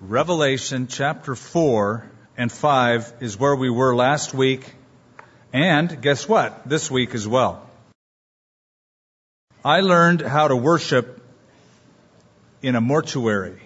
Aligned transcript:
Revelation 0.00 0.86
chapter 0.86 1.34
4 1.34 2.08
and 2.36 2.52
5 2.52 3.14
is 3.18 3.36
where 3.36 3.56
we 3.56 3.68
were 3.68 3.96
last 3.96 4.32
week, 4.32 4.72
and 5.52 6.00
guess 6.00 6.28
what? 6.28 6.68
This 6.68 6.88
week 6.88 7.16
as 7.16 7.26
well. 7.26 7.68
I 9.64 9.80
learned 9.80 10.20
how 10.20 10.46
to 10.46 10.54
worship 10.54 11.20
in 12.62 12.76
a 12.76 12.80
mortuary. 12.80 13.60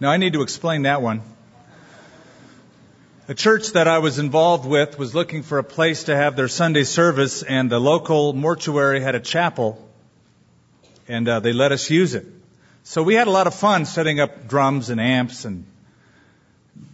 Now 0.00 0.10
I 0.10 0.16
need 0.16 0.32
to 0.32 0.42
explain 0.42 0.82
that 0.82 1.02
one. 1.02 1.22
A 3.28 3.34
church 3.34 3.74
that 3.74 3.86
I 3.86 3.98
was 3.98 4.18
involved 4.18 4.66
with 4.66 4.98
was 4.98 5.14
looking 5.14 5.44
for 5.44 5.58
a 5.58 5.64
place 5.64 6.04
to 6.04 6.16
have 6.16 6.34
their 6.34 6.48
Sunday 6.48 6.82
service, 6.82 7.44
and 7.44 7.70
the 7.70 7.78
local 7.78 8.32
mortuary 8.32 9.00
had 9.00 9.14
a 9.14 9.20
chapel, 9.20 9.88
and 11.06 11.28
uh, 11.28 11.38
they 11.38 11.52
let 11.52 11.70
us 11.70 11.90
use 11.90 12.14
it. 12.14 12.26
So 12.88 13.02
we 13.02 13.14
had 13.14 13.26
a 13.26 13.32
lot 13.32 13.48
of 13.48 13.54
fun 13.56 13.84
setting 13.84 14.20
up 14.20 14.46
drums 14.46 14.90
and 14.90 15.00
amps 15.00 15.44
and 15.44 15.66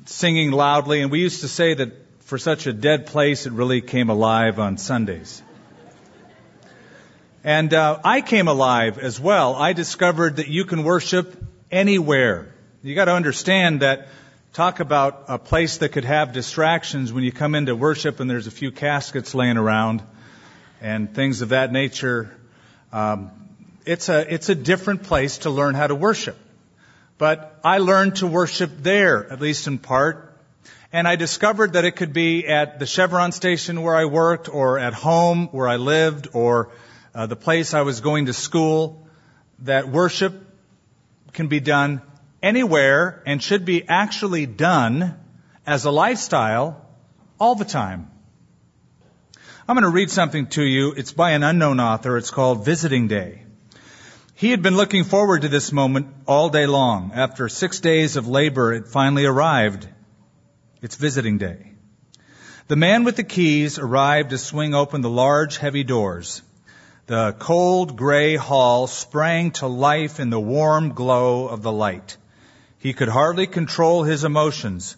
singing 0.06 0.50
loudly. 0.50 1.02
And 1.02 1.10
we 1.10 1.20
used 1.20 1.42
to 1.42 1.48
say 1.48 1.74
that 1.74 1.92
for 2.22 2.38
such 2.38 2.66
a 2.66 2.72
dead 2.72 3.04
place, 3.04 3.44
it 3.44 3.52
really 3.52 3.82
came 3.82 4.08
alive 4.08 4.58
on 4.58 4.78
Sundays. 4.78 5.42
And 7.44 7.74
uh, 7.74 8.00
I 8.02 8.22
came 8.22 8.48
alive 8.48 8.98
as 8.98 9.20
well. 9.20 9.54
I 9.54 9.74
discovered 9.74 10.36
that 10.36 10.48
you 10.48 10.64
can 10.64 10.82
worship 10.82 11.36
anywhere. 11.70 12.54
You 12.82 12.94
got 12.94 13.04
to 13.04 13.14
understand 13.14 13.80
that. 13.80 14.08
Talk 14.54 14.80
about 14.80 15.24
a 15.28 15.38
place 15.38 15.76
that 15.78 15.90
could 15.90 16.04
have 16.04 16.32
distractions 16.32 17.12
when 17.12 17.22
you 17.22 17.32
come 17.32 17.54
into 17.54 17.76
worship 17.76 18.18
and 18.18 18.30
there's 18.30 18.46
a 18.46 18.50
few 18.50 18.70
caskets 18.70 19.34
laying 19.34 19.58
around 19.58 20.02
and 20.80 21.14
things 21.14 21.42
of 21.42 21.50
that 21.50 21.70
nature. 21.70 22.34
Um, 22.92 23.41
it's 23.86 24.08
a, 24.08 24.32
it's 24.32 24.48
a 24.48 24.54
different 24.54 25.04
place 25.04 25.38
to 25.38 25.50
learn 25.50 25.74
how 25.74 25.86
to 25.86 25.94
worship. 25.94 26.38
But 27.18 27.60
I 27.64 27.78
learned 27.78 28.16
to 28.16 28.26
worship 28.26 28.70
there, 28.80 29.30
at 29.30 29.40
least 29.40 29.66
in 29.66 29.78
part. 29.78 30.36
And 30.92 31.08
I 31.08 31.16
discovered 31.16 31.74
that 31.74 31.84
it 31.84 31.92
could 31.92 32.12
be 32.12 32.46
at 32.46 32.78
the 32.78 32.86
Chevron 32.86 33.32
station 33.32 33.82
where 33.82 33.94
I 33.94 34.04
worked, 34.04 34.48
or 34.48 34.78
at 34.78 34.92
home 34.92 35.48
where 35.48 35.68
I 35.68 35.76
lived, 35.76 36.28
or 36.32 36.70
uh, 37.14 37.26
the 37.26 37.36
place 37.36 37.74
I 37.74 37.82
was 37.82 38.00
going 38.00 38.26
to 38.26 38.32
school, 38.32 39.06
that 39.60 39.88
worship 39.88 40.34
can 41.32 41.48
be 41.48 41.60
done 41.60 42.02
anywhere 42.42 43.22
and 43.24 43.42
should 43.42 43.64
be 43.64 43.88
actually 43.88 44.46
done 44.46 45.18
as 45.66 45.84
a 45.84 45.90
lifestyle 45.90 46.84
all 47.38 47.54
the 47.54 47.64
time. 47.64 48.10
I'm 49.68 49.76
going 49.76 49.84
to 49.84 49.90
read 49.90 50.10
something 50.10 50.48
to 50.48 50.62
you. 50.62 50.92
It's 50.92 51.12
by 51.12 51.30
an 51.30 51.42
unknown 51.42 51.78
author. 51.78 52.16
It's 52.16 52.30
called 52.30 52.64
Visiting 52.64 53.08
Day. 53.08 53.42
He 54.42 54.50
had 54.50 54.60
been 54.60 54.76
looking 54.76 55.04
forward 55.04 55.42
to 55.42 55.48
this 55.48 55.70
moment 55.70 56.08
all 56.26 56.48
day 56.48 56.66
long. 56.66 57.12
After 57.14 57.48
six 57.48 57.78
days 57.78 58.16
of 58.16 58.26
labor, 58.26 58.72
it 58.72 58.88
finally 58.88 59.24
arrived. 59.24 59.86
It's 60.80 60.96
visiting 60.96 61.38
day. 61.38 61.70
The 62.66 62.74
man 62.74 63.04
with 63.04 63.14
the 63.14 63.22
keys 63.22 63.78
arrived 63.78 64.30
to 64.30 64.38
swing 64.38 64.74
open 64.74 65.00
the 65.00 65.08
large, 65.08 65.58
heavy 65.58 65.84
doors. 65.84 66.42
The 67.06 67.36
cold, 67.38 67.96
gray 67.96 68.34
hall 68.34 68.88
sprang 68.88 69.52
to 69.60 69.68
life 69.68 70.18
in 70.18 70.30
the 70.30 70.40
warm 70.40 70.94
glow 70.94 71.46
of 71.46 71.62
the 71.62 71.70
light. 71.70 72.16
He 72.78 72.94
could 72.94 73.08
hardly 73.08 73.46
control 73.46 74.02
his 74.02 74.24
emotions. 74.24 74.96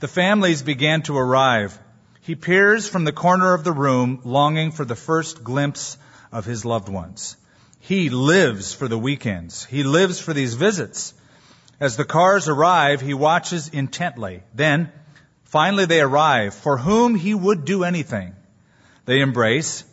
The 0.00 0.08
families 0.08 0.60
began 0.60 1.00
to 1.04 1.16
arrive. 1.16 1.78
He 2.20 2.34
peers 2.34 2.86
from 2.86 3.04
the 3.04 3.12
corner 3.12 3.54
of 3.54 3.64
the 3.64 3.72
room, 3.72 4.20
longing 4.24 4.72
for 4.72 4.84
the 4.84 4.94
first 4.94 5.42
glimpse 5.42 5.96
of 6.30 6.44
his 6.44 6.66
loved 6.66 6.90
ones. 6.90 7.38
He 7.86 8.08
lives 8.08 8.72
for 8.72 8.88
the 8.88 8.96
weekends. 8.96 9.66
He 9.66 9.82
lives 9.82 10.18
for 10.18 10.32
these 10.32 10.54
visits. 10.54 11.12
As 11.78 11.98
the 11.98 12.06
cars 12.06 12.48
arrive, 12.48 13.02
he 13.02 13.12
watches 13.12 13.68
intently. 13.68 14.42
Then, 14.54 14.90
finally 15.42 15.84
they 15.84 16.00
arrive, 16.00 16.54
for 16.54 16.78
whom 16.78 17.14
he 17.14 17.34
would 17.34 17.66
do 17.66 17.84
anything. 17.84 18.34
They 19.04 19.20
embrace. 19.20 19.84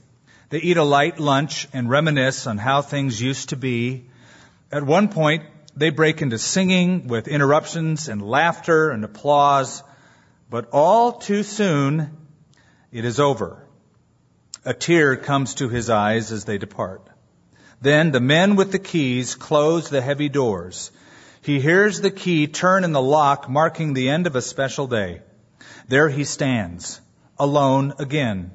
They 0.51 0.59
eat 0.59 0.77
a 0.77 0.85
light 0.85 1.19
lunch 1.19 1.67
and 1.73 1.89
reminisce 1.89 2.47
on 2.47 2.57
how 2.57 2.81
things 2.81 3.21
used 3.21 3.49
to 3.49 3.57
be. 3.57 4.05
At 4.71 4.83
one 4.83 5.09
point, 5.09 5.43
they 5.75 5.89
break 5.89 6.21
into 6.21 6.37
singing 6.37 7.09
with 7.09 7.27
interruptions 7.27 8.07
and 8.07 8.21
laughter 8.21 8.91
and 8.91 9.03
applause. 9.03 9.83
But 10.49 10.69
all 10.71 11.11
too 11.11 11.43
soon, 11.43 12.15
it 12.89 13.03
is 13.03 13.19
over. 13.19 13.67
A 14.63 14.73
tear 14.73 15.17
comes 15.17 15.55
to 15.55 15.67
his 15.67 15.89
eyes 15.89 16.31
as 16.31 16.45
they 16.45 16.57
depart. 16.57 17.10
Then 17.81 18.11
the 18.11 18.19
men 18.19 18.55
with 18.55 18.71
the 18.71 18.79
keys 18.79 19.33
close 19.33 19.89
the 19.89 20.01
heavy 20.01 20.29
doors. 20.29 20.91
He 21.41 21.59
hears 21.59 21.99
the 21.99 22.11
key 22.11 22.45
turn 22.45 22.83
in 22.83 22.91
the 22.91 23.01
lock, 23.01 23.49
marking 23.49 23.93
the 23.93 24.09
end 24.09 24.27
of 24.27 24.35
a 24.35 24.41
special 24.41 24.85
day. 24.85 25.21
There 25.87 26.07
he 26.07 26.23
stands, 26.23 27.01
alone 27.39 27.93
again. 27.97 28.51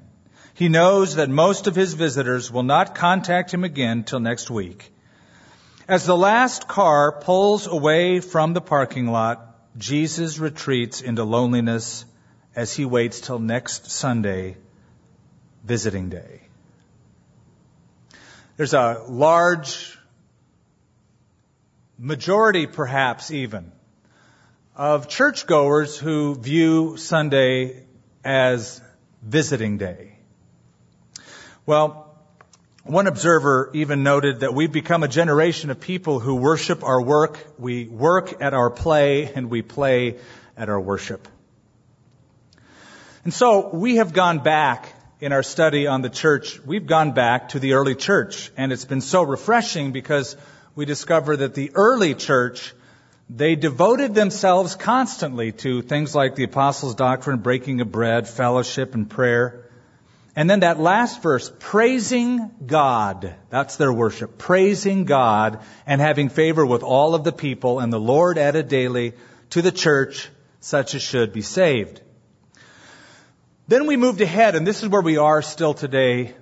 He 0.54 0.68
knows 0.68 1.16
that 1.16 1.28
most 1.28 1.66
of 1.66 1.74
his 1.74 1.94
visitors 1.94 2.52
will 2.52 2.62
not 2.62 2.94
contact 2.94 3.52
him 3.52 3.64
again 3.64 4.04
till 4.04 4.20
next 4.20 4.48
week. 4.48 4.92
As 5.88 6.06
the 6.06 6.16
last 6.16 6.68
car 6.68 7.12
pulls 7.20 7.66
away 7.66 8.20
from 8.20 8.54
the 8.54 8.60
parking 8.60 9.08
lot, 9.08 9.56
Jesus 9.76 10.38
retreats 10.38 11.02
into 11.02 11.24
loneliness 11.24 12.04
as 12.54 12.72
he 12.72 12.84
waits 12.84 13.20
till 13.20 13.38
next 13.38 13.90
Sunday, 13.90 14.56
visiting 15.64 16.08
day. 16.08 16.45
There's 18.56 18.72
a 18.72 19.04
large 19.06 19.98
majority, 21.98 22.66
perhaps 22.66 23.30
even, 23.30 23.70
of 24.74 25.08
churchgoers 25.08 25.98
who 25.98 26.34
view 26.36 26.96
Sunday 26.96 27.82
as 28.24 28.80
visiting 29.22 29.76
day. 29.76 30.16
Well, 31.66 32.16
one 32.82 33.06
observer 33.06 33.70
even 33.74 34.02
noted 34.02 34.40
that 34.40 34.54
we've 34.54 34.72
become 34.72 35.02
a 35.02 35.08
generation 35.08 35.68
of 35.68 35.78
people 35.78 36.18
who 36.18 36.36
worship 36.36 36.82
our 36.82 37.02
work, 37.02 37.38
we 37.58 37.86
work 37.86 38.40
at 38.40 38.54
our 38.54 38.70
play, 38.70 39.30
and 39.34 39.50
we 39.50 39.60
play 39.60 40.16
at 40.56 40.70
our 40.70 40.80
worship. 40.80 41.28
And 43.24 43.34
so 43.34 43.68
we 43.74 43.96
have 43.96 44.14
gone 44.14 44.38
back 44.38 44.95
in 45.20 45.32
our 45.32 45.42
study 45.42 45.86
on 45.86 46.02
the 46.02 46.10
church, 46.10 46.60
we've 46.60 46.86
gone 46.86 47.12
back 47.12 47.50
to 47.50 47.58
the 47.58 47.74
early 47.74 47.94
church. 47.94 48.50
And 48.56 48.72
it's 48.72 48.84
been 48.84 49.00
so 49.00 49.22
refreshing 49.22 49.92
because 49.92 50.36
we 50.74 50.84
discover 50.84 51.38
that 51.38 51.54
the 51.54 51.70
early 51.74 52.14
church, 52.14 52.74
they 53.30 53.56
devoted 53.56 54.14
themselves 54.14 54.74
constantly 54.76 55.52
to 55.52 55.80
things 55.80 56.14
like 56.14 56.34
the 56.34 56.44
apostles' 56.44 56.94
doctrine, 56.94 57.38
breaking 57.38 57.80
of 57.80 57.90
bread, 57.90 58.28
fellowship, 58.28 58.94
and 58.94 59.08
prayer. 59.08 59.70
And 60.38 60.50
then 60.50 60.60
that 60.60 60.78
last 60.78 61.22
verse, 61.22 61.50
praising 61.60 62.50
God. 62.66 63.34
That's 63.48 63.76
their 63.76 63.92
worship. 63.92 64.36
Praising 64.36 65.06
God 65.06 65.60
and 65.86 65.98
having 65.98 66.28
favor 66.28 66.66
with 66.66 66.82
all 66.82 67.14
of 67.14 67.24
the 67.24 67.32
people. 67.32 67.80
And 67.80 67.90
the 67.90 67.98
Lord 67.98 68.36
added 68.36 68.68
daily 68.68 69.14
to 69.50 69.62
the 69.62 69.72
church 69.72 70.28
such 70.60 70.94
as 70.94 71.00
should 71.00 71.32
be 71.32 71.40
saved. 71.40 72.02
Then 73.68 73.86
we 73.88 73.96
moved 73.96 74.20
ahead, 74.20 74.54
and 74.54 74.64
this 74.64 74.84
is 74.84 74.88
where 74.88 75.02
we 75.02 75.16
are 75.16 75.42
still 75.42 75.74
today, 75.74 76.36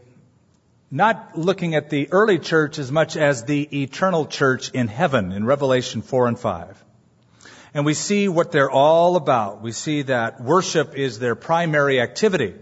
not 0.90 1.38
looking 1.38 1.74
at 1.74 1.88
the 1.88 2.12
early 2.12 2.38
church 2.38 2.78
as 2.78 2.92
much 2.92 3.16
as 3.16 3.44
the 3.44 3.82
eternal 3.82 4.26
church 4.26 4.70
in 4.72 4.88
heaven 4.88 5.32
in 5.32 5.46
Revelation 5.46 6.02
4 6.02 6.28
and 6.28 6.38
5. 6.38 6.84
And 7.72 7.86
we 7.86 7.94
see 7.94 8.28
what 8.28 8.52
they're 8.52 8.70
all 8.70 9.16
about. 9.16 9.62
We 9.62 9.72
see 9.72 10.02
that 10.02 10.42
worship 10.42 10.98
is 10.98 11.18
their 11.18 11.34
primary 11.34 11.98
activity. 11.98 12.56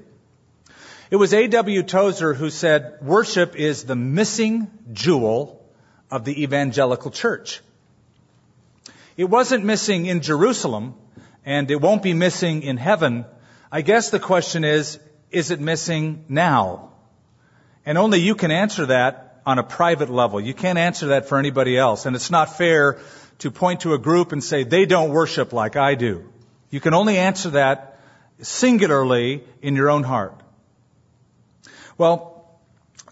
It 1.11 1.17
was 1.17 1.35
A.W. 1.35 1.83
Tozer 1.83 2.33
who 2.33 2.49
said, 2.49 2.99
worship 3.03 3.57
is 3.57 3.83
the 3.83 3.97
missing 3.97 4.71
jewel 4.93 5.61
of 6.09 6.25
the 6.25 6.45
evangelical 6.45 7.11
church. 7.11 7.61
It 9.17 9.25
wasn't 9.25 9.65
missing 9.65 10.07
in 10.07 10.21
Jerusalem, 10.21 10.95
and 11.45 11.69
it 11.69 11.81
won't 11.81 12.05
be 12.05 12.15
missing 12.15 12.63
in 12.63 12.77
heaven 12.77 13.25
I 13.75 13.81
guess 13.81 14.11
the 14.11 14.21
question 14.21 14.65
is, 14.65 14.99
is 15.31 15.51
it 15.51 15.59
missing 15.59 16.27
now? 16.29 16.91
And 17.87 17.97
only 17.97 18.21
you 18.21 18.35
can 18.35 18.51
answer 18.51 18.85
that 18.87 19.41
on 19.47 19.59
a 19.59 19.63
private 19.63 20.11
level. 20.11 20.39
You 20.39 20.53
can't 20.53 20.79
answer 20.79 21.07
that 21.09 21.27
for 21.27 21.39
anybody 21.39 21.79
else. 21.79 22.05
And 22.05 22.15
it's 22.15 22.31
not 22.31 22.59
fair 22.59 23.01
to 23.39 23.51
point 23.51 23.81
to 23.81 23.95
a 23.95 23.99
group 23.99 24.33
and 24.33 24.45
say, 24.45 24.65
they 24.65 24.85
don't 24.85 25.09
worship 25.09 25.55
like 25.55 25.77
I 25.77 25.95
do. 25.95 26.31
You 26.69 26.81
can 26.81 26.93
only 26.93 27.17
answer 27.17 27.51
that 27.51 27.99
singularly 28.43 29.43
in 29.63 29.75
your 29.75 29.89
own 29.89 30.03
heart. 30.03 30.39
Well, 31.97 32.45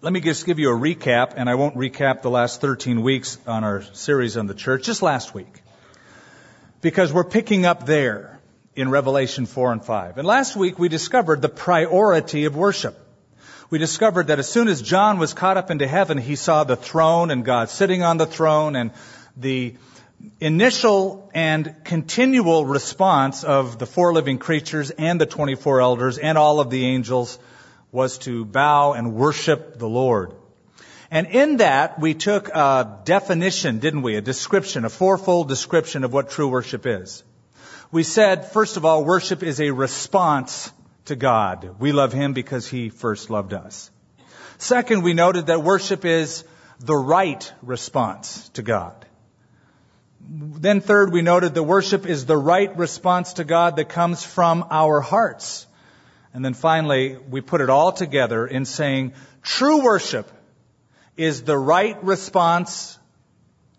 let 0.03 0.13
me 0.13 0.21
just 0.21 0.45
give 0.45 0.59
you 0.59 0.71
a 0.71 0.79
recap, 0.79 1.33
and 1.37 1.49
I 1.49 1.55
won't 1.55 1.75
recap 1.75 2.21
the 2.21 2.31
last 2.31 2.61
13 2.61 3.03
weeks 3.03 3.39
on 3.47 3.65
our 3.65 3.83
series 3.95 4.37
on 4.37 4.47
the 4.47 4.55
church, 4.55 4.85
just 4.85 5.01
last 5.01 5.35
week. 5.35 5.63
Because 6.83 7.15
we're 7.15 7.25
picking 7.25 7.65
up 7.65 7.87
there 7.87 8.40
in 8.77 8.89
Revelation 8.91 9.47
4 9.47 9.73
and 9.73 9.85
5. 9.85 10.19
And 10.19 10.27
last 10.27 10.57
week 10.57 10.79
we 10.79 10.89
discovered 10.89 11.43
the 11.43 11.49
priority 11.49 12.45
of 12.45 12.57
worship. 12.57 12.99
We 13.69 13.79
discovered 13.79 14.29
that 14.29 14.39
as 14.39 14.49
soon 14.49 14.69
as 14.69 14.83
John 14.83 15.19
was 15.19 15.35
caught 15.35 15.57
up 15.57 15.71
into 15.71 15.87
heaven, 15.87 16.19
he 16.19 16.37
saw 16.37 16.65
the 16.65 16.77
throne 16.77 17.31
and 17.31 17.45
God 17.45 17.69
sitting 17.69 18.03
on 18.03 18.17
the 18.17 18.27
throne 18.27 18.75
and 18.75 18.91
the 19.37 19.77
initial 20.41 21.31
and 21.35 21.77
continual 21.85 22.67
response 22.67 23.45
of 23.45 23.79
the 23.79 23.87
four 23.87 24.13
living 24.13 24.39
creatures 24.39 24.91
and 24.91 25.21
the 25.21 25.27
24 25.27 25.81
elders 25.81 26.19
and 26.19 26.37
all 26.37 26.61
of 26.61 26.71
the 26.71 26.85
angels 26.85 27.39
was 27.93 28.19
to 28.19 28.45
bow 28.45 28.93
and 28.93 29.15
worship 29.15 29.79
the 29.79 29.89
Lord. 29.89 30.35
And 31.11 31.27
in 31.27 31.57
that, 31.57 31.99
we 31.99 32.15
took 32.15 32.49
a 32.49 33.01
definition, 33.05 33.81
didn't 33.81 34.03
we? 34.03 34.15
A 34.17 34.21
description, 34.21 34.85
a 34.85 34.91
fourfold 34.91 35.49
description 35.49 36.05
of 36.05 36.13
what 36.13 36.31
true 36.31 36.49
worship 36.49 36.87
is. 36.87 37.25
We 37.93 38.05
said, 38.05 38.53
first 38.53 38.77
of 38.77 38.85
all, 38.85 39.05
worship 39.05 39.43
is 39.43 39.61
a 39.61 39.73
response 39.73 40.73
to 41.07 41.17
God. 41.17 41.77
We 41.81 41.91
love 41.91 42.13
Him 42.13 42.35
because 42.35 42.69
He 42.69 42.89
first 42.89 43.31
loved 43.31 43.53
us. 43.53 43.91
Second, 44.59 45.03
we 45.03 45.13
noted 45.13 45.47
that 45.47 45.65
worship 45.65 46.05
is 46.05 46.45
the 46.79 46.97
right 46.97 47.53
response 47.63 48.49
to 48.51 48.63
God. 48.63 49.07
Then 50.21 50.81
third, 50.81 51.13
we 51.13 51.23
noted 51.23 51.55
that 51.55 51.65
worship 51.65 52.07
is 52.07 52.27
the 52.27 52.37
right 52.37 52.77
response 52.77 53.33
to 53.35 53.45
God 53.45 53.77
that 53.77 53.89
comes 53.89 54.23
from 54.23 54.67
our 54.71 55.01
hearts. 55.01 55.67
And 56.33 56.45
then 56.45 56.55
finally, 56.55 57.17
we 57.17 57.41
put 57.41 57.61
it 57.61 57.71
all 57.71 57.91
together 57.91 58.47
in 58.47 58.67
saying 58.67 59.15
true 59.43 59.83
worship 59.83 60.31
is 61.17 61.43
the 61.43 61.59
right 61.59 62.03
response 62.05 62.97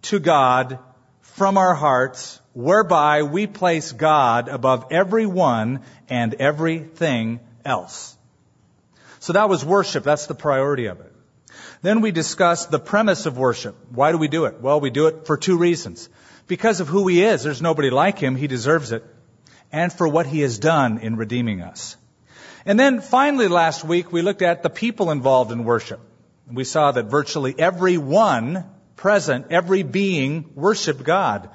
to 0.03 0.19
God 0.19 0.79
from 1.21 1.57
our 1.57 1.73
hearts, 1.73 2.40
whereby 2.53 3.23
we 3.23 3.47
place 3.47 3.91
God 3.91 4.47
above 4.47 4.87
everyone 4.91 5.81
and 6.09 6.33
everything 6.33 7.39
else. 7.63 8.17
So 9.19 9.33
that 9.33 9.49
was 9.49 9.63
worship. 9.63 10.03
That's 10.03 10.27
the 10.27 10.35
priority 10.35 10.87
of 10.87 10.99
it. 10.99 11.13
Then 11.81 12.01
we 12.01 12.11
discussed 12.11 12.69
the 12.69 12.79
premise 12.79 13.25
of 13.25 13.37
worship. 13.37 13.75
Why 13.91 14.11
do 14.11 14.17
we 14.17 14.27
do 14.27 14.45
it? 14.45 14.61
Well, 14.61 14.79
we 14.79 14.89
do 14.89 15.07
it 15.07 15.25
for 15.25 15.37
two 15.37 15.57
reasons 15.57 16.09
because 16.47 16.79
of 16.79 16.87
who 16.87 17.07
he 17.07 17.23
is. 17.23 17.43
There's 17.43 17.61
nobody 17.61 17.89
like 17.89 18.19
him. 18.19 18.35
He 18.35 18.47
deserves 18.47 18.91
it. 18.91 19.03
And 19.71 19.91
for 19.91 20.07
what 20.07 20.25
he 20.25 20.41
has 20.41 20.59
done 20.59 20.99
in 20.99 21.15
redeeming 21.15 21.61
us. 21.61 21.95
And 22.65 22.79
then 22.79 23.01
finally 23.01 23.47
last 23.47 23.83
week 23.83 24.11
we 24.11 24.21
looked 24.21 24.41
at 24.41 24.61
the 24.63 24.69
people 24.69 25.11
involved 25.11 25.51
in 25.51 25.63
worship. 25.63 25.99
We 26.51 26.65
saw 26.65 26.91
that 26.91 27.05
virtually 27.05 27.55
every 27.57 27.97
one 27.97 28.65
present, 28.95 29.47
every 29.49 29.83
being 29.83 30.51
worshiped 30.53 31.03
God. 31.03 31.49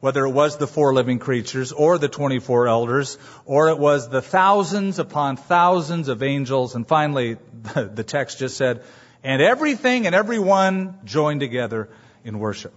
Whether 0.00 0.24
it 0.24 0.30
was 0.30 0.56
the 0.56 0.66
four 0.66 0.94
living 0.94 1.18
creatures 1.18 1.72
or 1.72 1.98
the 1.98 2.08
24 2.08 2.68
elders, 2.68 3.18
or 3.44 3.70
it 3.70 3.78
was 3.78 4.08
the 4.08 4.22
thousands 4.22 4.98
upon 4.98 5.36
thousands 5.36 6.08
of 6.08 6.22
angels, 6.22 6.74
and 6.76 6.86
finally 6.86 7.36
the 7.74 8.04
text 8.04 8.38
just 8.38 8.56
said, 8.56 8.84
and 9.24 9.42
everything 9.42 10.06
and 10.06 10.14
everyone 10.14 10.98
joined 11.04 11.40
together 11.40 11.88
in 12.24 12.38
worship. 12.38 12.72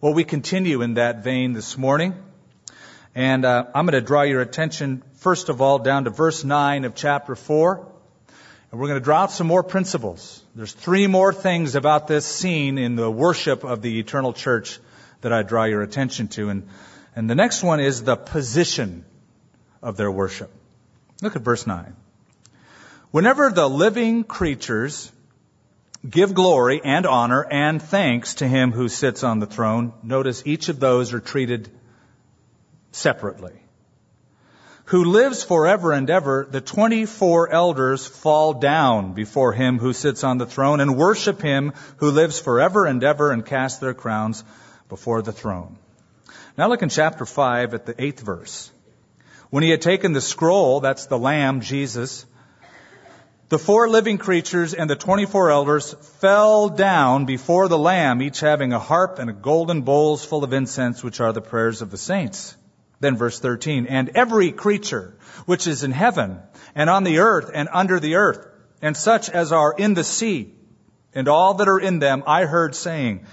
Well, 0.00 0.14
we 0.14 0.24
continue 0.24 0.82
in 0.82 0.94
that 0.94 1.24
vein 1.24 1.52
this 1.52 1.76
morning. 1.76 2.14
And 3.14 3.44
uh, 3.44 3.66
I'm 3.74 3.86
going 3.86 3.94
to 3.94 4.00
draw 4.00 4.22
your 4.22 4.40
attention, 4.40 5.02
first 5.14 5.48
of 5.48 5.62
all, 5.62 5.78
down 5.78 6.04
to 6.04 6.10
verse 6.10 6.44
9 6.44 6.84
of 6.84 6.94
chapter 6.94 7.36
4. 7.36 7.92
And 8.70 8.80
we're 8.80 8.88
going 8.88 8.98
to 8.98 9.04
draw 9.04 9.22
out 9.22 9.30
some 9.30 9.46
more 9.46 9.62
principles. 9.62 10.42
There's 10.54 10.72
three 10.72 11.06
more 11.06 11.32
things 11.32 11.76
about 11.76 12.08
this 12.08 12.26
scene 12.26 12.76
in 12.76 12.96
the 12.96 13.10
worship 13.10 13.64
of 13.64 13.82
the 13.82 14.00
eternal 14.00 14.32
church 14.32 14.80
that 15.24 15.32
I 15.32 15.42
draw 15.42 15.64
your 15.64 15.82
attention 15.82 16.28
to. 16.28 16.48
And, 16.48 16.68
and 17.14 17.28
the 17.28 17.34
next 17.34 17.62
one 17.62 17.80
is 17.80 18.02
the 18.02 18.16
position 18.16 19.04
of 19.82 19.98
their 19.98 20.10
worship. 20.10 20.50
Look 21.20 21.36
at 21.36 21.42
verse 21.42 21.66
9. 21.66 21.94
Whenever 23.10 23.50
the 23.50 23.68
living 23.68 24.24
creatures 24.24 25.12
give 26.08 26.34
glory 26.34 26.80
and 26.84 27.06
honor 27.06 27.46
and 27.50 27.80
thanks 27.80 28.34
to 28.34 28.48
him 28.48 28.72
who 28.72 28.88
sits 28.88 29.24
on 29.24 29.38
the 29.38 29.46
throne. 29.46 29.92
Notice 30.02 30.42
each 30.44 30.68
of 30.68 30.80
those 30.80 31.14
are 31.14 31.20
treated 31.20 31.70
separately. 32.92 33.52
Who 34.86 35.04
lives 35.04 35.42
forever 35.42 35.92
and 35.92 36.10
ever, 36.10 36.46
the 36.50 36.60
24 36.60 37.50
elders 37.50 38.06
fall 38.06 38.52
down 38.52 39.14
before 39.14 39.54
him 39.54 39.78
who 39.78 39.94
sits 39.94 40.24
on 40.24 40.36
the 40.36 40.46
throne 40.46 40.80
and 40.80 40.98
worship 40.98 41.40
him 41.40 41.72
who 41.96 42.10
lives 42.10 42.38
forever 42.38 42.84
and 42.84 43.02
ever 43.02 43.30
and 43.30 43.46
cast 43.46 43.80
their 43.80 43.94
crowns 43.94 44.44
before 44.88 45.22
the 45.22 45.32
throne. 45.32 45.78
Now 46.56 46.68
look 46.68 46.82
in 46.82 46.88
chapter 46.88 47.26
5 47.26 47.74
at 47.74 47.86
the 47.86 48.02
eighth 48.02 48.20
verse. 48.20 48.70
When 49.50 49.62
he 49.62 49.70
had 49.70 49.82
taken 49.82 50.12
the 50.12 50.20
scroll, 50.20 50.80
that's 50.80 51.06
the 51.06 51.18
Lamb, 51.18 51.60
Jesus, 51.60 52.26
the 53.50 53.58
four 53.58 53.88
living 53.88 54.18
creatures 54.18 54.72
and 54.72 54.88
the 54.88 54.96
24 54.96 55.50
elders 55.50 55.94
fell 56.18 56.70
down 56.70 57.26
before 57.26 57.68
the 57.68 57.78
Lamb, 57.78 58.22
each 58.22 58.40
having 58.40 58.72
a 58.72 58.78
harp 58.78 59.18
and 59.18 59.28
a 59.28 59.34
golden 59.34 59.82
bowls 59.82 60.24
full 60.24 60.44
of 60.44 60.52
incense, 60.52 61.04
which 61.04 61.20
are 61.20 61.32
the 61.32 61.42
prayers 61.42 61.82
of 61.82 61.90
the 61.90 61.98
saints. 61.98 62.56
Then 63.00 63.16
verse 63.16 63.38
13, 63.38 63.86
and 63.86 64.10
every 64.14 64.50
creature 64.50 65.14
which 65.44 65.66
is 65.66 65.84
in 65.84 65.90
heaven 65.90 66.40
and 66.74 66.88
on 66.88 67.04
the 67.04 67.18
earth 67.18 67.50
and 67.52 67.68
under 67.70 68.00
the 68.00 68.14
earth, 68.14 68.44
and 68.80 68.96
such 68.96 69.28
as 69.28 69.52
are 69.52 69.74
in 69.76 69.92
the 69.92 70.04
sea, 70.04 70.54
and 71.14 71.28
all 71.28 71.54
that 71.54 71.68
are 71.68 71.78
in 71.78 71.98
them, 71.98 72.24
I 72.26 72.46
heard 72.46 72.74
saying, 72.74 73.26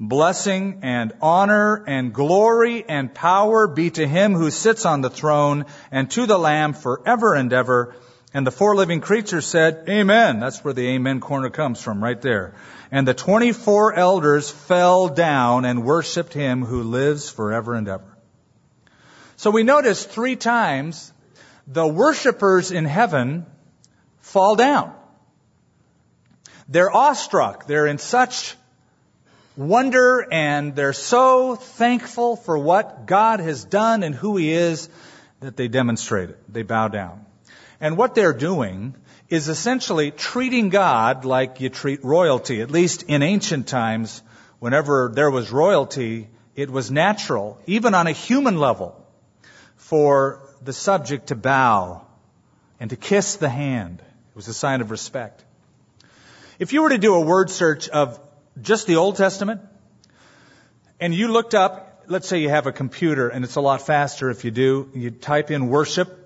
Blessing 0.00 0.80
and 0.82 1.12
honor 1.20 1.82
and 1.86 2.12
glory 2.12 2.84
and 2.88 3.12
power 3.12 3.66
be 3.66 3.90
to 3.90 4.06
him 4.06 4.34
who 4.34 4.50
sits 4.52 4.86
on 4.86 5.00
the 5.00 5.10
throne 5.10 5.66
and 5.90 6.08
to 6.12 6.26
the 6.26 6.38
Lamb 6.38 6.72
forever 6.72 7.34
and 7.34 7.52
ever. 7.52 7.96
And 8.32 8.46
the 8.46 8.52
four 8.52 8.76
living 8.76 9.00
creatures 9.00 9.44
said, 9.44 9.88
Amen. 9.88 10.38
That's 10.38 10.62
where 10.62 10.74
the 10.74 10.86
Amen 10.90 11.18
corner 11.18 11.50
comes 11.50 11.82
from, 11.82 12.02
right 12.02 12.20
there. 12.20 12.54
And 12.92 13.08
the 13.08 13.14
24 13.14 13.94
elders 13.94 14.48
fell 14.48 15.08
down 15.08 15.64
and 15.64 15.84
worshiped 15.84 16.32
him 16.32 16.64
who 16.64 16.84
lives 16.84 17.28
forever 17.28 17.74
and 17.74 17.88
ever. 17.88 18.16
So 19.36 19.50
we 19.50 19.64
notice 19.64 20.04
three 20.04 20.36
times 20.36 21.12
the 21.66 21.86
worshipers 21.86 22.70
in 22.70 22.84
heaven 22.84 23.46
fall 24.20 24.54
down. 24.54 24.94
They're 26.68 26.94
awestruck. 26.94 27.66
They're 27.66 27.86
in 27.86 27.98
such 27.98 28.54
wonder 29.58 30.24
and 30.30 30.76
they're 30.76 30.92
so 30.92 31.56
thankful 31.56 32.36
for 32.36 32.56
what 32.56 33.06
God 33.06 33.40
has 33.40 33.64
done 33.64 34.04
and 34.04 34.14
who 34.14 34.36
He 34.36 34.52
is 34.52 34.88
that 35.40 35.56
they 35.56 35.66
demonstrate 35.66 36.30
it. 36.30 36.38
They 36.52 36.62
bow 36.62 36.88
down. 36.88 37.26
And 37.80 37.96
what 37.96 38.14
they're 38.14 38.32
doing 38.32 38.94
is 39.28 39.48
essentially 39.48 40.12
treating 40.12 40.68
God 40.68 41.24
like 41.24 41.60
you 41.60 41.68
treat 41.68 42.04
royalty. 42.04 42.60
At 42.60 42.70
least 42.70 43.02
in 43.02 43.22
ancient 43.22 43.66
times, 43.66 44.22
whenever 44.60 45.10
there 45.12 45.30
was 45.30 45.50
royalty, 45.50 46.28
it 46.54 46.70
was 46.70 46.90
natural, 46.90 47.58
even 47.66 47.94
on 47.94 48.06
a 48.06 48.12
human 48.12 48.58
level, 48.58 49.04
for 49.76 50.40
the 50.62 50.72
subject 50.72 51.28
to 51.28 51.34
bow 51.34 52.06
and 52.80 52.90
to 52.90 52.96
kiss 52.96 53.36
the 53.36 53.48
hand. 53.48 54.00
It 54.00 54.36
was 54.36 54.48
a 54.48 54.54
sign 54.54 54.80
of 54.80 54.90
respect. 54.92 55.44
If 56.60 56.72
you 56.72 56.82
were 56.82 56.90
to 56.90 56.98
do 56.98 57.14
a 57.14 57.20
word 57.20 57.50
search 57.50 57.88
of 57.88 58.20
just 58.62 58.86
the 58.86 58.96
Old 58.96 59.16
Testament, 59.16 59.60
and 61.00 61.14
you 61.14 61.28
looked 61.28 61.54
up, 61.54 62.04
let's 62.08 62.28
say 62.28 62.38
you 62.38 62.48
have 62.48 62.66
a 62.66 62.72
computer, 62.72 63.28
and 63.28 63.44
it's 63.44 63.56
a 63.56 63.60
lot 63.60 63.86
faster 63.86 64.30
if 64.30 64.44
you 64.44 64.50
do, 64.50 64.90
you 64.94 65.10
type 65.10 65.50
in 65.50 65.68
worship, 65.68 66.18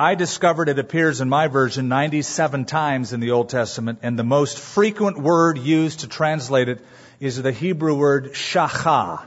I 0.00 0.14
discovered 0.14 0.68
it 0.68 0.78
appears 0.78 1.20
in 1.20 1.28
my 1.28 1.48
version 1.48 1.88
97 1.88 2.66
times 2.66 3.12
in 3.12 3.18
the 3.18 3.32
Old 3.32 3.48
Testament, 3.48 3.98
and 4.02 4.16
the 4.16 4.22
most 4.22 4.58
frequent 4.58 5.18
word 5.18 5.58
used 5.58 6.00
to 6.00 6.06
translate 6.06 6.68
it 6.68 6.84
is 7.18 7.42
the 7.42 7.50
Hebrew 7.50 7.96
word 7.96 8.32
shacha. 8.34 9.24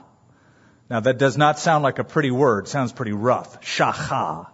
Now 0.89 1.01
that 1.01 1.18
does 1.18 1.38
not 1.38 1.60
sound 1.60 1.84
like 1.84 2.00
a 2.00 2.06
pretty 2.06 2.32
word, 2.32 2.65
it 2.65 2.70
sounds 2.70 2.94
pretty 2.94 3.12
rough. 3.12 3.62
Shacha. 3.62 4.48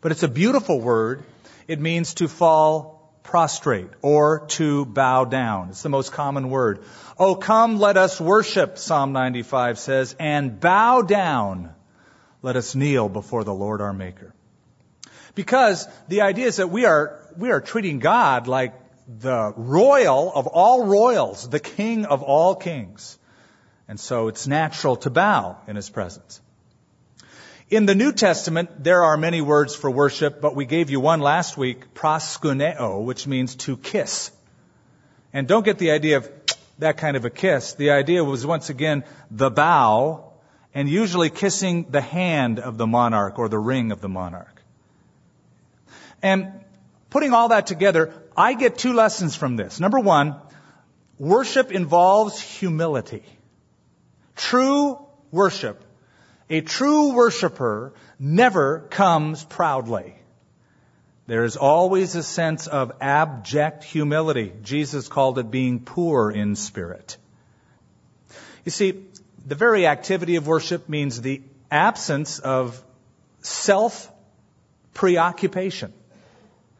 But 0.00 0.10
it's 0.10 0.24
a 0.24 0.28
beautiful 0.28 0.80
word. 0.80 1.22
It 1.68 1.78
means 1.78 2.14
to 2.14 2.26
fall 2.26 2.99
prostrate 3.22 3.90
or 4.02 4.46
to 4.48 4.84
bow 4.84 5.24
down. 5.24 5.70
It's 5.70 5.82
the 5.82 5.88
most 5.88 6.12
common 6.12 6.50
word. 6.50 6.84
Oh, 7.18 7.34
come, 7.34 7.78
let 7.78 7.96
us 7.96 8.20
worship, 8.20 8.78
Psalm 8.78 9.12
95 9.12 9.78
says, 9.78 10.16
and 10.18 10.58
bow 10.58 11.02
down. 11.02 11.74
Let 12.42 12.56
us 12.56 12.74
kneel 12.74 13.08
before 13.08 13.44
the 13.44 13.54
Lord 13.54 13.80
our 13.80 13.92
Maker. 13.92 14.34
Because 15.34 15.86
the 16.08 16.22
idea 16.22 16.46
is 16.46 16.56
that 16.56 16.70
we 16.70 16.86
are, 16.86 17.20
we 17.36 17.50
are 17.50 17.60
treating 17.60 17.98
God 17.98 18.48
like 18.48 18.74
the 19.06 19.52
royal 19.56 20.32
of 20.34 20.46
all 20.46 20.86
royals, 20.86 21.48
the 21.48 21.60
king 21.60 22.06
of 22.06 22.22
all 22.22 22.54
kings. 22.54 23.18
And 23.88 23.98
so 23.98 24.28
it's 24.28 24.46
natural 24.46 24.96
to 24.96 25.10
bow 25.10 25.58
in 25.66 25.76
his 25.76 25.90
presence. 25.90 26.40
In 27.70 27.86
the 27.86 27.94
New 27.94 28.10
Testament, 28.10 28.82
there 28.82 29.04
are 29.04 29.16
many 29.16 29.40
words 29.40 29.76
for 29.76 29.88
worship, 29.88 30.40
but 30.40 30.56
we 30.56 30.64
gave 30.64 30.90
you 30.90 30.98
one 30.98 31.20
last 31.20 31.56
week, 31.56 31.94
proskuneo, 31.94 33.04
which 33.04 33.28
means 33.28 33.54
to 33.56 33.76
kiss. 33.76 34.32
And 35.32 35.46
don't 35.46 35.64
get 35.64 35.78
the 35.78 35.92
idea 35.92 36.16
of 36.16 36.28
that 36.80 36.96
kind 36.96 37.16
of 37.16 37.24
a 37.24 37.30
kiss. 37.30 37.74
The 37.74 37.92
idea 37.92 38.24
was 38.24 38.44
once 38.44 38.70
again 38.70 39.04
the 39.30 39.52
bow 39.52 40.32
and 40.74 40.88
usually 40.88 41.30
kissing 41.30 41.86
the 41.90 42.00
hand 42.00 42.58
of 42.58 42.76
the 42.76 42.88
monarch 42.88 43.38
or 43.38 43.48
the 43.48 43.58
ring 43.58 43.92
of 43.92 44.00
the 44.00 44.08
monarch. 44.08 44.60
And 46.20 46.64
putting 47.08 47.32
all 47.32 47.50
that 47.50 47.68
together, 47.68 48.12
I 48.36 48.54
get 48.54 48.78
two 48.78 48.94
lessons 48.94 49.36
from 49.36 49.54
this. 49.54 49.78
Number 49.78 50.00
one, 50.00 50.34
worship 51.20 51.70
involves 51.70 52.40
humility. 52.40 53.22
True 54.34 54.98
worship, 55.30 55.84
a 56.50 56.60
true 56.60 57.12
worshiper 57.12 57.94
never 58.18 58.80
comes 58.90 59.44
proudly. 59.44 60.16
There 61.26 61.44
is 61.44 61.56
always 61.56 62.16
a 62.16 62.24
sense 62.24 62.66
of 62.66 62.90
abject 63.00 63.84
humility. 63.84 64.52
Jesus 64.62 65.06
called 65.06 65.38
it 65.38 65.48
being 65.48 65.78
poor 65.78 66.28
in 66.28 66.56
spirit. 66.56 67.16
You 68.64 68.72
see, 68.72 69.04
the 69.46 69.54
very 69.54 69.86
activity 69.86 70.34
of 70.34 70.48
worship 70.48 70.88
means 70.88 71.20
the 71.20 71.40
absence 71.70 72.40
of 72.40 72.82
self 73.42 74.10
preoccupation, 74.92 75.92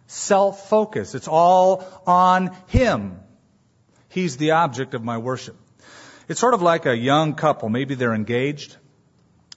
self 0.09 0.69
focus. 0.69 1.15
It's 1.15 1.29
all 1.29 1.85
on 2.09 2.57
Him. 2.67 3.21
He's 4.09 4.37
the 4.37 4.51
object 4.51 4.95
of 4.95 5.05
my 5.05 5.19
worship. 5.19 5.57
It's 6.29 6.41
sort 6.41 6.55
of 6.55 6.63
like 6.63 6.87
a 6.87 6.97
young 6.97 7.35
couple. 7.35 7.69
Maybe 7.69 7.95
they're 7.95 8.15
engaged. 8.15 8.77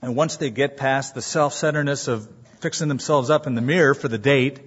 And 0.04 0.14
once 0.14 0.36
they 0.36 0.50
get 0.50 0.76
past 0.76 1.14
the 1.14 1.22
self-centeredness 1.22 2.08
of 2.08 2.28
fixing 2.60 2.88
themselves 2.88 3.30
up 3.30 3.46
in 3.46 3.54
the 3.54 3.62
mirror 3.62 3.94
for 3.94 4.06
the 4.06 4.18
date, 4.18 4.60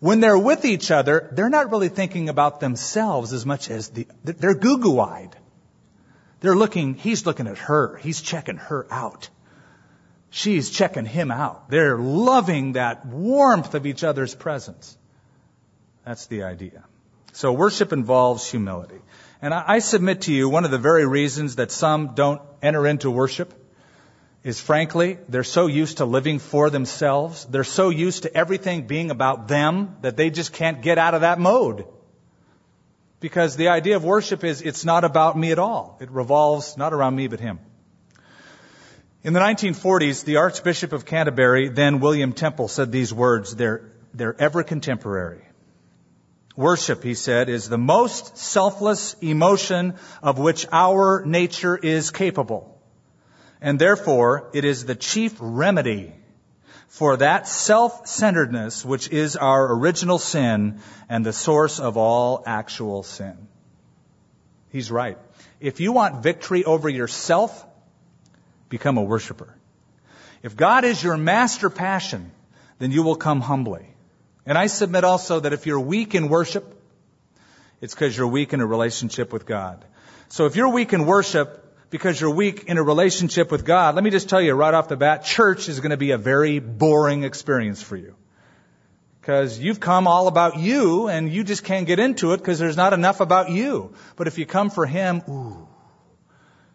when 0.00 0.18
they're 0.18 0.36
with 0.36 0.64
each 0.64 0.90
other, 0.90 1.30
they're 1.30 1.48
not 1.48 1.70
really 1.70 1.88
thinking 1.88 2.28
about 2.28 2.58
themselves 2.58 3.32
as 3.32 3.46
much 3.46 3.70
as 3.70 3.90
the, 3.90 4.08
they're 4.24 4.56
goo-goo-eyed. 4.56 5.36
They're 6.40 6.56
looking, 6.56 6.94
he's 6.94 7.26
looking 7.26 7.46
at 7.46 7.58
her. 7.58 7.96
He's 7.98 8.20
checking 8.20 8.56
her 8.56 8.88
out. 8.90 9.28
She's 10.30 10.68
checking 10.68 11.04
him 11.04 11.30
out. 11.30 11.70
They're 11.70 11.96
loving 11.96 12.72
that 12.72 13.06
warmth 13.06 13.76
of 13.76 13.86
each 13.86 14.02
other's 14.02 14.34
presence. 14.34 14.98
That's 16.04 16.26
the 16.26 16.42
idea. 16.42 16.82
So 17.34 17.52
worship 17.52 17.92
involves 17.92 18.50
humility. 18.50 18.98
And 19.40 19.54
I, 19.54 19.62
I 19.64 19.78
submit 19.78 20.22
to 20.22 20.32
you 20.32 20.48
one 20.48 20.64
of 20.64 20.72
the 20.72 20.78
very 20.78 21.06
reasons 21.06 21.54
that 21.54 21.70
some 21.70 22.16
don't 22.16 22.42
enter 22.60 22.84
into 22.84 23.12
worship 23.12 23.54
is 24.42 24.60
frankly, 24.60 25.18
they're 25.28 25.44
so 25.44 25.66
used 25.66 25.98
to 25.98 26.06
living 26.06 26.38
for 26.38 26.70
themselves. 26.70 27.44
They're 27.44 27.64
so 27.64 27.90
used 27.90 28.22
to 28.22 28.34
everything 28.34 28.86
being 28.86 29.10
about 29.10 29.48
them 29.48 29.96
that 30.00 30.16
they 30.16 30.30
just 30.30 30.52
can't 30.52 30.80
get 30.80 30.96
out 30.96 31.14
of 31.14 31.20
that 31.20 31.38
mode. 31.38 31.86
Because 33.20 33.56
the 33.56 33.68
idea 33.68 33.96
of 33.96 34.04
worship 34.04 34.42
is 34.44 34.62
it's 34.62 34.84
not 34.84 35.04
about 35.04 35.36
me 35.36 35.52
at 35.52 35.58
all. 35.58 35.98
It 36.00 36.10
revolves 36.10 36.78
not 36.78 36.94
around 36.94 37.16
me 37.16 37.28
but 37.28 37.38
him. 37.38 37.58
In 39.22 39.34
the 39.34 39.40
1940s, 39.40 40.24
the 40.24 40.36
Archbishop 40.36 40.94
of 40.94 41.04
Canterbury, 41.04 41.68
then 41.68 42.00
William 42.00 42.32
Temple, 42.32 42.68
said 42.68 42.90
these 42.90 43.12
words. 43.12 43.54
They're, 43.54 43.92
they're 44.14 44.40
ever 44.40 44.62
contemporary. 44.62 45.42
Worship, 46.56 47.02
he 47.02 47.12
said, 47.12 47.50
is 47.50 47.68
the 47.68 47.76
most 47.76 48.38
selfless 48.38 49.14
emotion 49.20 49.96
of 50.22 50.38
which 50.38 50.66
our 50.72 51.22
nature 51.26 51.76
is 51.76 52.10
capable 52.10 52.79
and 53.60 53.78
therefore 53.78 54.50
it 54.52 54.64
is 54.64 54.84
the 54.84 54.94
chief 54.94 55.36
remedy 55.40 56.12
for 56.88 57.18
that 57.18 57.46
self-centeredness 57.46 58.84
which 58.84 59.08
is 59.10 59.36
our 59.36 59.72
original 59.74 60.18
sin 60.18 60.80
and 61.08 61.24
the 61.24 61.32
source 61.32 61.78
of 61.78 61.96
all 61.96 62.42
actual 62.46 63.02
sin. 63.02 63.48
He's 64.70 64.90
right. 64.90 65.18
If 65.60 65.80
you 65.80 65.92
want 65.92 66.22
victory 66.22 66.64
over 66.64 66.88
yourself, 66.88 67.66
become 68.68 68.98
a 68.98 69.02
worshiper. 69.02 69.54
If 70.42 70.56
God 70.56 70.84
is 70.84 71.02
your 71.02 71.16
master 71.16 71.70
passion, 71.70 72.30
then 72.78 72.92
you 72.92 73.02
will 73.02 73.16
come 73.16 73.40
humbly. 73.40 73.86
And 74.46 74.56
I 74.56 74.68
submit 74.68 75.04
also 75.04 75.40
that 75.40 75.52
if 75.52 75.66
you're 75.66 75.80
weak 75.80 76.14
in 76.14 76.28
worship, 76.28 76.76
it's 77.80 77.94
because 77.94 78.16
you're 78.16 78.26
weak 78.26 78.52
in 78.52 78.60
a 78.60 78.66
relationship 78.66 79.32
with 79.32 79.44
God. 79.46 79.84
So 80.28 80.46
if 80.46 80.56
you're 80.56 80.70
weak 80.70 80.92
in 80.92 81.06
worship, 81.06 81.59
because 81.90 82.20
you're 82.20 82.30
weak 82.30 82.64
in 82.64 82.78
a 82.78 82.82
relationship 82.82 83.50
with 83.50 83.64
God, 83.64 83.96
let 83.96 84.04
me 84.04 84.10
just 84.10 84.28
tell 84.28 84.40
you 84.40 84.54
right 84.54 84.72
off 84.72 84.88
the 84.88 84.96
bat, 84.96 85.24
church 85.24 85.68
is 85.68 85.80
going 85.80 85.90
to 85.90 85.96
be 85.96 86.12
a 86.12 86.18
very 86.18 86.60
boring 86.60 87.24
experience 87.24 87.82
for 87.82 87.96
you. 87.96 88.14
Because 89.20 89.58
you've 89.58 89.80
come 89.80 90.06
all 90.06 90.28
about 90.28 90.58
you 90.58 91.08
and 91.08 91.30
you 91.30 91.44
just 91.44 91.64
can't 91.64 91.86
get 91.86 91.98
into 91.98 92.32
it 92.32 92.38
because 92.38 92.58
there's 92.58 92.76
not 92.76 92.92
enough 92.92 93.20
about 93.20 93.50
you. 93.50 93.92
But 94.16 94.28
if 94.28 94.38
you 94.38 94.46
come 94.46 94.70
for 94.70 94.86
Him, 94.86 95.22
ooh, 95.28 95.68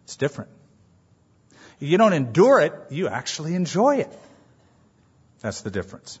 it's 0.04 0.16
different. 0.16 0.50
You 1.78 1.98
don't 1.98 2.12
endure 2.12 2.60
it, 2.60 2.72
you 2.90 3.08
actually 3.08 3.54
enjoy 3.54 3.96
it. 3.96 4.10
That's 5.40 5.62
the 5.62 5.70
difference. 5.70 6.18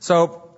So, 0.00 0.50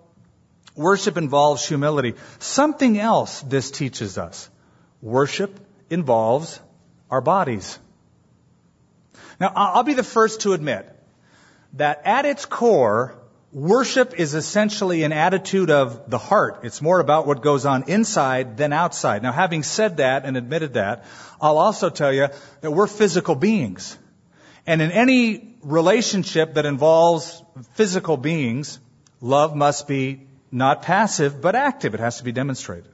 worship 0.75 1.17
involves 1.17 1.67
humility. 1.67 2.15
Something 2.39 2.99
else 2.99 3.43
this 3.43 3.71
teaches 3.71 4.19
us. 4.19 4.49
Worship 5.03 5.59
involves 5.91 6.61
our 7.13 7.21
bodies. 7.21 7.79
Now, 9.39 9.53
I'll 9.55 9.83
be 9.83 9.95
the 9.95 10.03
first 10.03 10.41
to 10.43 10.55
admit 10.55 10.89
that 11.75 12.03
at 12.07 12.25
its 12.25 12.47
core, 12.47 13.19
worship 13.53 14.19
is 14.19 14.35
essentially 14.35 15.03
an 15.03 15.13
attitude 15.13 15.71
of 15.71 16.09
the 16.09 16.17
heart. 16.17 16.61
It's 16.65 16.81
more 16.81 17.01
about 17.01 17.27
what 17.27 17.43
goes 17.43 17.67
on 17.67 17.85
inside 17.89 18.57
than 18.57 18.73
outside. 18.73 19.23
Now, 19.23 19.33
having 19.33 19.63
said 19.63 19.99
that 19.99 20.25
and 20.25 20.39
admitted 20.39 20.75
that, 20.75 21.05
I'll 21.41 21.59
also 21.59 21.91
tell 21.91 22.13
you 22.13 22.29
that 22.63 22.71
we're 22.71 22.87
physical 22.87 23.35
beings. 23.35 23.99
And 24.67 24.81
in 24.81 24.91
any 24.91 25.57
relationship 25.63 26.55
that 26.55 26.65
involves 26.65 27.43
physical 27.75 28.17
beings, 28.17 28.79
love 29.21 29.55
must 29.55 29.87
be 29.87 30.29
not 30.51 30.83
passive, 30.83 31.43
but 31.43 31.55
active. 31.55 31.95
It 31.95 32.01
has 32.01 32.19
to 32.19 32.25
be 32.25 32.33
demonstrated. 32.33 32.92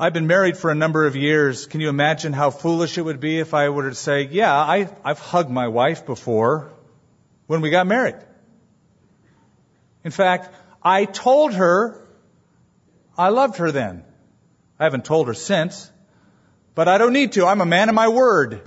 I've 0.00 0.14
been 0.14 0.26
married 0.26 0.56
for 0.56 0.70
a 0.70 0.74
number 0.74 1.04
of 1.04 1.14
years. 1.14 1.66
Can 1.66 1.82
you 1.82 1.90
imagine 1.90 2.32
how 2.32 2.48
foolish 2.50 2.96
it 2.96 3.02
would 3.02 3.20
be 3.20 3.38
if 3.38 3.52
I 3.52 3.68
were 3.68 3.90
to 3.90 3.94
say, 3.94 4.22
yeah, 4.22 4.50
I, 4.56 4.88
I've 5.04 5.18
hugged 5.18 5.50
my 5.50 5.68
wife 5.68 6.06
before 6.06 6.72
when 7.46 7.60
we 7.60 7.68
got 7.68 7.86
married. 7.86 8.14
In 10.02 10.10
fact, 10.10 10.54
I 10.82 11.04
told 11.04 11.52
her 11.52 12.02
I 13.18 13.28
loved 13.28 13.58
her 13.58 13.70
then. 13.72 14.02
I 14.78 14.84
haven't 14.84 15.04
told 15.04 15.26
her 15.26 15.34
since, 15.34 15.90
but 16.74 16.88
I 16.88 16.96
don't 16.96 17.12
need 17.12 17.32
to. 17.32 17.44
I'm 17.44 17.60
a 17.60 17.66
man 17.66 17.90
of 17.90 17.94
my 17.94 18.08
word. 18.08 18.66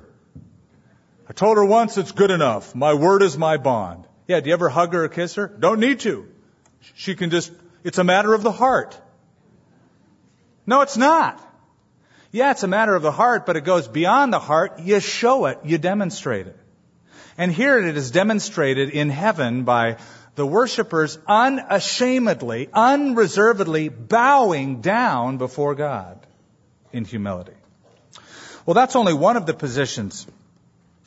I 1.28 1.34
told 1.34 1.58
her 1.58 1.66
once 1.66 1.98
it's 1.98 2.12
good 2.12 2.30
enough. 2.30 2.76
My 2.76 2.94
word 2.94 3.24
is 3.24 3.40
my 3.40 3.58
bond. 3.58 4.06
Yeah, 4.28 4.40
do 4.40 4.50
you 4.50 4.54
ever 4.54 4.70
hug 4.70 4.94
her 4.94 5.06
or 5.06 5.10
kiss 5.10 5.34
her? 5.34 5.48
Don't 5.48 5.80
need 5.80 6.02
to. 6.02 6.28
She 6.94 7.16
can 7.16 7.32
just, 7.32 7.52
it's 7.84 7.98
a 7.98 8.04
matter 8.04 8.36
of 8.36 8.44
the 8.44 8.52
heart. 8.52 9.00
No, 10.66 10.82
it's 10.82 10.98
not. 10.98 11.42
Yeah, 12.32 12.52
it's 12.52 12.64
a 12.64 12.68
matter 12.68 12.96
of 12.96 13.04
the 13.04 13.12
heart, 13.12 13.46
but 13.46 13.58
it 13.58 13.64
goes 13.64 13.88
beyond 13.88 14.34
the 14.34 14.40
heart. 14.40 14.80
You 14.80 15.00
show 15.00 15.46
it, 15.46 15.60
you 15.64 15.78
demonstrate 15.78 16.48
it. 16.48 16.58
And 17.38 17.52
here 17.52 17.78
it 17.80 17.96
is 17.98 18.12
demonstrated 18.12 18.90
in 18.90 19.10
heaven 19.10 19.64
by 19.64 19.98
the 20.36 20.46
worshippers 20.46 21.18
unashamedly, 21.28 22.70
unreservedly 22.74 23.90
bowing 23.90 24.82
down 24.82 25.38
before 25.38 25.76
God 25.76 26.26
in 26.92 27.06
humility. 27.06 27.54
Well, 28.66 28.74
that's 28.74 28.96
only 28.96 29.14
one 29.14 29.38
of 29.38 29.46
the 29.46 29.54
positions. 29.54 30.26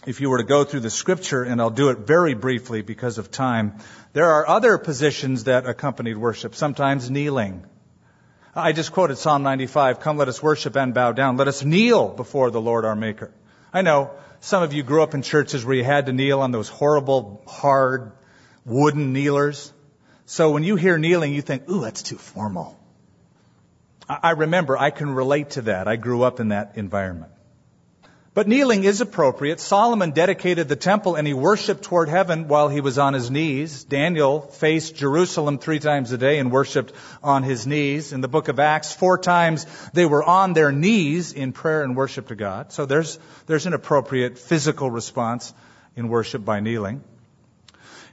If 0.07 0.21
you 0.21 0.31
were 0.31 0.39
to 0.39 0.45
go 0.45 0.63
through 0.63 0.81
the 0.81 0.91
scripture, 0.91 1.43
and 1.43 1.61
I'll 1.61 1.71
do 1.71 1.89
it 1.89 1.99
very 1.99 2.35
briefly 2.35 2.83
because 2.83 3.19
of 3.19 3.31
time, 3.31 3.79
there 4.13 4.31
are 4.31 4.47
other 4.47 4.79
positions 4.79 5.45
that 5.45 5.67
accompanied 5.67 6.17
worship, 6.17 6.55
sometimes 6.55 7.11
kneeling, 7.11 7.65
I 8.59 8.73
just 8.73 8.93
quoted 8.93 9.19
Psalm 9.19 9.43
95, 9.43 10.01
come 10.01 10.17
let 10.17 10.29
us 10.29 10.43
worship 10.43 10.77
and 10.77 10.95
bow 10.95 11.13
down. 11.13 11.37
Let 11.37 11.47
us 11.47 11.63
kneel 11.63 12.09
before 12.09 12.51
the 12.51 12.61
Lord 12.61 12.87
our 12.87 12.97
Maker. 12.97 13.31
I 13.71 13.83
know 13.83 14.13
some 14.41 14.63
of 14.63 14.73
you 14.73 14.83
grew 14.83 15.03
up 15.03 15.13
in 15.13 15.21
churches 15.21 15.63
where 15.63 15.77
you 15.77 15.85
had 15.85 16.07
to 16.07 16.15
kneel 16.15 16.41
on 16.41 16.53
those 16.53 16.71
horrible, 16.71 17.43
hard, 17.47 18.13
wooden 18.65 19.13
kneelers. 19.13 19.71
So 20.25 20.53
when 20.53 20.65
you 20.65 20.77
hear 20.77 20.97
kneeling, 20.97 21.35
you 21.35 21.43
think, 21.43 21.69
ooh, 21.69 21.83
that's 21.83 22.03
too 22.03 22.17
formal. 22.17 22.81
I 24.09 24.31
remember, 24.31 24.79
I 24.79 24.89
can 24.89 25.11
relate 25.11 25.51
to 25.51 25.63
that. 25.63 25.87
I 25.87 25.97
grew 25.97 26.23
up 26.23 26.41
in 26.41 26.49
that 26.49 26.79
environment. 26.79 27.33
But 28.37 28.49
kneeling 28.49 28.85
is 28.85 29.01
appropriate. 29.01 29.61
Solomon 29.61 30.11
dedicated 30.11 30.69
the 30.69 30.77
temple 30.77 31.15
and 31.15 31.27
he 31.27 31.33
worshiped 31.33 31.85
toward 31.85 32.11
heaven 32.11 32.49
while 32.49 32.69
he 32.69 32.83
was 32.83 32.99
on 32.99 33.15
his 33.15 33.31
knees. 33.31 33.85
Daniel 33.85 34.43
faced 34.43 34.95
Jerusalem 34.95 35.57
three 35.57 35.79
times 35.79 36.13
a 36.13 36.19
day 36.19 36.39
and 36.39 36.53
worshiped 36.53 36.93
on 37.23 37.45
his 37.45 37.67
knees. 37.67 38.13
In 38.13 38.21
the 38.21 38.29
book 38.29 38.49
of 38.49 38.61
Acts, 38.61 38.93
four 38.93 39.17
times 39.17 39.65
they 39.95 40.05
were 40.05 40.23
on 40.23 40.53
their 40.53 40.71
knees 40.71 41.33
in 41.33 41.53
prayer 41.53 41.83
and 41.83 41.97
worship 41.97 42.29
to 42.29 42.35
God. 42.35 42.73
So 42.73 42.85
there's, 42.85 43.19
there's 43.47 43.65
an 43.65 43.73
appropriate 43.73 44.39
physical 44.39 44.91
response 44.91 45.55
in 45.97 46.09
worship 46.09 46.45
by 46.45 46.61
kneeling. 46.61 47.03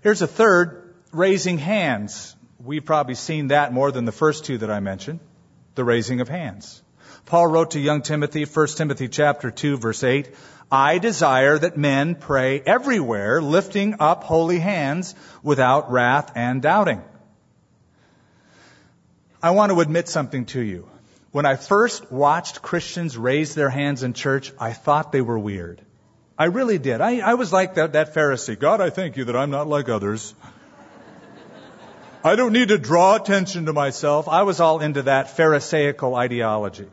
Here's 0.04 0.22
a 0.22 0.28
third, 0.28 0.96
raising 1.12 1.58
hands. 1.58 2.34
We've 2.64 2.86
probably 2.86 3.16
seen 3.16 3.48
that 3.48 3.74
more 3.74 3.92
than 3.92 4.06
the 4.06 4.14
first 4.14 4.46
two 4.46 4.60
that 4.60 4.72
I 4.72 4.80
mentioned. 4.80 5.20
The 5.76 5.84
raising 5.84 6.22
of 6.22 6.30
hands. 6.30 6.82
Paul 7.26 7.48
wrote 7.48 7.72
to 7.72 7.80
young 7.80 8.02
Timothy, 8.02 8.46
1 8.46 8.68
Timothy 8.68 9.08
chapter 9.08 9.50
2 9.50 9.78
verse 9.78 10.04
8, 10.04 10.30
I 10.72 10.98
desire 10.98 11.58
that 11.58 11.78
men 11.78 12.16
pray 12.16 12.60
everywhere, 12.60 13.42
lifting 13.42 13.98
up 14.00 14.24
holy 14.24 14.60
hands 14.60 15.14
without 15.42 15.92
wrath 15.92 16.32
and 16.36 16.62
doubting. 16.62 17.04
I 19.42 19.52
want 19.52 19.72
to 19.72 19.82
admit 19.82 20.10
something 20.10 20.46
to 20.48 20.62
you. 20.62 20.88
When 21.32 21.46
I 21.46 21.56
first 21.56 22.12
watched 22.12 22.62
Christians 22.62 23.18
raise 23.18 23.56
their 23.56 23.70
hands 23.70 24.04
in 24.04 24.14
church, 24.14 24.54
I 24.60 24.74
thought 24.74 25.12
they 25.12 25.22
were 25.22 25.38
weird. 25.38 25.82
I 26.38 26.46
really 26.46 26.78
did. 26.78 27.02
I, 27.02 27.20
I 27.20 27.34
was 27.36 27.54
like 27.54 27.76
that, 27.76 27.94
that 27.94 28.14
Pharisee. 28.14 28.58
God, 28.58 28.82
I 28.82 28.90
thank 28.90 29.18
you 29.18 29.26
that 29.26 29.36
I'm 29.36 29.52
not 29.52 29.68
like 29.68 29.90
others. 29.90 30.34
I 32.24 32.36
don't 32.36 32.54
need 32.54 32.70
to 32.70 32.78
draw 32.78 33.16
attention 33.16 33.66
to 33.66 33.74
myself. 33.74 34.28
I 34.28 34.44
was 34.44 34.60
all 34.60 34.80
into 34.80 35.04
that 35.04 35.36
Pharisaical 35.36 36.16
ideology. 36.16 36.88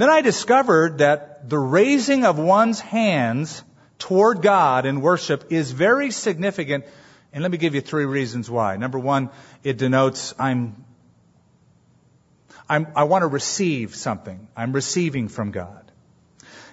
Then 0.00 0.08
I 0.08 0.22
discovered 0.22 0.98
that 0.98 1.50
the 1.50 1.58
raising 1.58 2.24
of 2.24 2.38
one's 2.38 2.80
hands 2.80 3.62
toward 3.98 4.40
God 4.40 4.86
in 4.86 5.02
worship 5.02 5.52
is 5.52 5.72
very 5.72 6.10
significant. 6.10 6.86
And 7.34 7.42
let 7.42 7.50
me 7.50 7.58
give 7.58 7.74
you 7.74 7.82
three 7.82 8.06
reasons 8.06 8.48
why. 8.48 8.78
Number 8.78 8.98
one, 8.98 9.28
it 9.62 9.76
denotes 9.76 10.32
I'm, 10.38 10.86
I'm 12.66 12.86
I 12.96 13.04
want 13.04 13.24
to 13.24 13.26
receive 13.26 13.94
something. 13.94 14.48
I'm 14.56 14.72
receiving 14.72 15.28
from 15.28 15.50
God. 15.50 15.92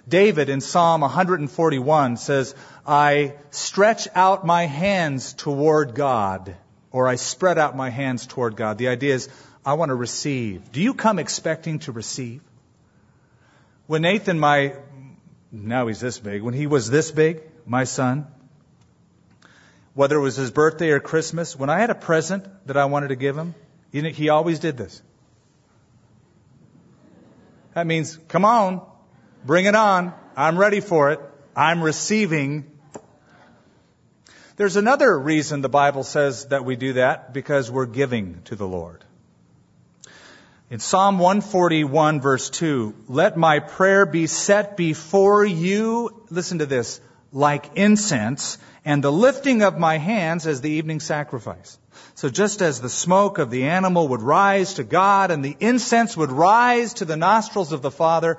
David 0.08 0.48
in 0.48 0.62
Psalm 0.62 1.02
141 1.02 2.16
says, 2.16 2.56
I 2.86 3.34
stretch 3.50 4.08
out 4.16 4.46
my 4.46 4.68
hands 4.68 5.34
toward 5.34 5.96
God, 5.96 6.56
or 6.94 7.10
I 7.10 7.18
spread 7.18 7.58
out 7.58 7.76
my 7.76 7.90
hands 7.90 8.26
toward 8.26 8.56
God. 8.56 8.78
The 8.78 8.88
idea 8.88 9.16
is, 9.16 9.28
I 9.66 9.74
want 9.74 9.90
to 9.90 9.96
receive. 9.96 10.72
Do 10.72 10.80
you 10.80 10.94
come 10.94 11.20
expecting 11.20 11.80
to 11.80 11.92
receive? 11.92 12.42
When 13.88 14.04
Nathan, 14.04 14.40
my, 14.40 14.76
now 15.52 15.88
he's 15.88 16.00
this 16.00 16.20
big, 16.20 16.42
when 16.42 16.54
he 16.54 16.68
was 16.68 16.90
this 16.90 17.12
big, 17.12 17.42
my 17.66 17.86
son, 17.86 18.28
whether 19.94 20.18
it 20.18 20.22
was 20.22 20.36
his 20.36 20.52
birthday 20.52 20.92
or 20.92 21.00
Christmas, 21.00 21.56
when 21.56 21.70
I 21.70 21.80
had 21.80 21.90
a 21.90 21.96
present 21.96 22.46
that 22.68 22.78
I 22.78 22.86
wanted 22.86 23.08
to 23.08 23.16
give 23.16 23.36
him, 23.36 23.56
he 23.92 24.30
always 24.30 24.60
did 24.60 24.78
this. 24.78 25.02
That 27.74 27.88
means, 27.88 28.20
come 28.28 28.46
on, 28.46 28.82
Bring 29.48 29.66
it 29.66 29.76
on. 29.76 30.14
I'm 30.36 30.58
ready 30.58 30.82
for 30.82 31.12
it. 31.12 31.22
I'm 31.56 31.82
receiving. 31.82 32.70
There's 34.58 34.76
another 34.76 35.18
reason 35.18 35.62
the 35.62 35.70
Bible 35.70 36.04
says 36.04 36.48
that 36.48 36.66
we 36.66 36.76
do 36.76 36.94
that 36.94 37.34
because 37.34 37.72
we're 37.72 37.86
giving 37.86 38.42
to 38.46 38.58
the 38.58 38.68
Lord. 38.68 39.06
In 40.70 40.80
Psalm 40.80 41.18
141 41.18 42.20
verse 42.20 42.50
2, 42.50 42.94
let 43.08 43.38
my 43.38 43.60
prayer 43.60 44.06
be 44.06 44.28
set 44.28 44.76
before 44.76 45.46
you, 45.46 46.26
listen 46.30 46.60
to 46.60 46.66
this, 46.66 47.00
like 47.32 47.78
incense, 47.78 48.58
and 48.84 49.02
the 49.02 49.12
lifting 49.12 49.62
of 49.62 49.80
my 49.80 49.98
hands 49.98 50.46
as 50.46 50.60
the 50.60 50.72
evening 50.72 51.00
sacrifice. 51.00 51.80
So 52.16 52.28
just 52.28 52.62
as 52.62 52.82
the 52.82 52.90
smoke 52.90 53.38
of 53.38 53.50
the 53.50 53.64
animal 53.64 54.10
would 54.10 54.22
rise 54.22 54.74
to 54.74 54.84
God 54.84 55.32
and 55.32 55.44
the 55.44 55.56
incense 55.62 56.18
would 56.18 56.34
rise 56.34 56.96
to 56.96 57.06
the 57.06 57.16
nostrils 57.16 57.72
of 57.72 57.82
the 57.82 57.92
Father, 57.92 58.38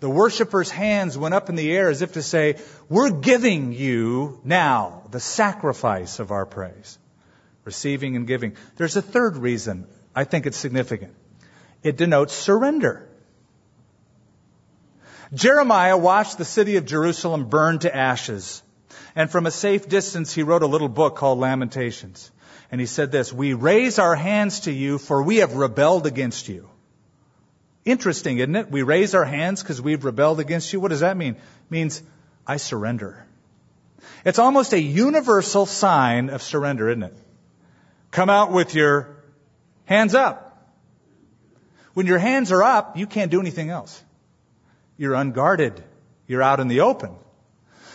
the 0.00 0.10
worshippers' 0.10 0.70
hands 0.70 1.16
went 1.16 1.34
up 1.34 1.48
in 1.48 1.54
the 1.54 1.70
air 1.70 1.90
as 1.90 2.02
if 2.02 2.14
to 2.14 2.24
say, 2.24 2.56
We're 2.88 3.10
giving 3.10 3.72
you 3.72 4.40
now 4.42 5.04
the 5.12 5.20
sacrifice 5.20 6.18
of 6.18 6.32
our 6.32 6.44
praise. 6.44 6.98
Receiving 7.62 8.16
and 8.16 8.26
giving. 8.26 8.56
There's 8.74 8.96
a 8.96 9.02
third 9.02 9.36
reason 9.36 9.86
I 10.12 10.24
think 10.24 10.46
it's 10.46 10.56
significant. 10.56 11.14
It 11.82 11.96
denotes 11.96 12.34
surrender. 12.34 13.08
Jeremiah 15.32 15.96
watched 15.96 16.38
the 16.38 16.44
city 16.44 16.76
of 16.76 16.86
Jerusalem 16.86 17.48
burn 17.48 17.78
to 17.80 17.94
ashes. 17.94 18.62
And 19.14 19.30
from 19.30 19.46
a 19.46 19.50
safe 19.50 19.88
distance, 19.88 20.32
he 20.32 20.42
wrote 20.42 20.62
a 20.62 20.66
little 20.66 20.88
book 20.88 21.16
called 21.16 21.38
Lamentations. 21.38 22.30
And 22.70 22.80
he 22.80 22.86
said 22.86 23.10
this, 23.10 23.32
We 23.32 23.54
raise 23.54 23.98
our 23.98 24.14
hands 24.14 24.60
to 24.60 24.72
you, 24.72 24.98
for 24.98 25.22
we 25.22 25.36
have 25.38 25.54
rebelled 25.54 26.06
against 26.06 26.48
you. 26.48 26.68
Interesting, 27.84 28.38
isn't 28.38 28.56
it? 28.56 28.70
We 28.70 28.82
raise 28.82 29.14
our 29.14 29.24
hands 29.24 29.62
because 29.62 29.80
we've 29.80 30.04
rebelled 30.04 30.40
against 30.40 30.72
you. 30.72 30.80
What 30.80 30.88
does 30.88 31.00
that 31.00 31.16
mean? 31.16 31.34
It 31.34 31.70
means 31.70 32.02
I 32.46 32.58
surrender. 32.58 33.24
It's 34.24 34.38
almost 34.38 34.72
a 34.72 34.80
universal 34.80 35.64
sign 35.66 36.28
of 36.30 36.42
surrender, 36.42 36.88
isn't 36.90 37.04
it? 37.04 37.16
Come 38.10 38.30
out 38.30 38.52
with 38.52 38.74
your 38.74 39.16
hands 39.86 40.14
up. 40.14 40.47
When 41.98 42.06
your 42.06 42.20
hands 42.20 42.52
are 42.52 42.62
up, 42.62 42.96
you 42.96 43.08
can't 43.08 43.28
do 43.28 43.40
anything 43.40 43.70
else. 43.70 44.00
You're 44.98 45.14
unguarded. 45.14 45.82
You're 46.28 46.44
out 46.44 46.60
in 46.60 46.68
the 46.68 46.82
open. 46.82 47.10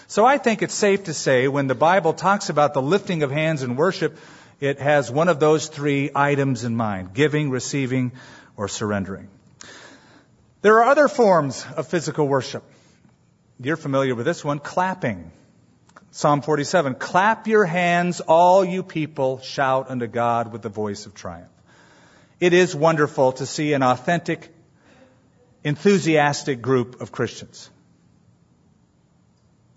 So 0.07 0.25
I 0.25 0.39
think 0.39 0.61
it's 0.61 0.73
safe 0.73 1.05
to 1.05 1.13
say 1.13 1.47
when 1.47 1.67
the 1.67 1.73
Bible 1.73 2.11
talks 2.11 2.49
about 2.49 2.73
the 2.73 2.81
lifting 2.81 3.23
of 3.23 3.31
hands 3.31 3.63
in 3.63 3.77
worship, 3.77 4.17
it 4.59 4.79
has 4.79 5.09
one 5.09 5.29
of 5.29 5.39
those 5.39 5.69
three 5.69 6.11
items 6.13 6.65
in 6.65 6.75
mind 6.75 7.13
giving, 7.13 7.49
receiving, 7.49 8.11
or 8.57 8.67
surrendering. 8.67 9.29
There 10.63 10.81
are 10.81 10.89
other 10.89 11.07
forms 11.07 11.65
of 11.77 11.87
physical 11.87 12.27
worship. 12.27 12.65
You're 13.57 13.77
familiar 13.77 14.15
with 14.15 14.25
this 14.25 14.43
one, 14.43 14.59
clapping. 14.59 15.31
Psalm 16.11 16.41
47, 16.41 16.95
clap 16.95 17.47
your 17.47 17.63
hands, 17.63 18.19
all 18.19 18.65
you 18.65 18.83
people, 18.83 19.39
shout 19.39 19.89
unto 19.89 20.07
God 20.07 20.51
with 20.51 20.61
the 20.61 20.67
voice 20.67 21.05
of 21.05 21.13
triumph. 21.13 21.52
It 22.43 22.51
is 22.51 22.75
wonderful 22.75 23.31
to 23.31 23.45
see 23.45 23.71
an 23.71 23.83
authentic, 23.83 24.53
enthusiastic 25.63 26.61
group 26.61 26.99
of 26.99 27.09
Christians. 27.09 27.69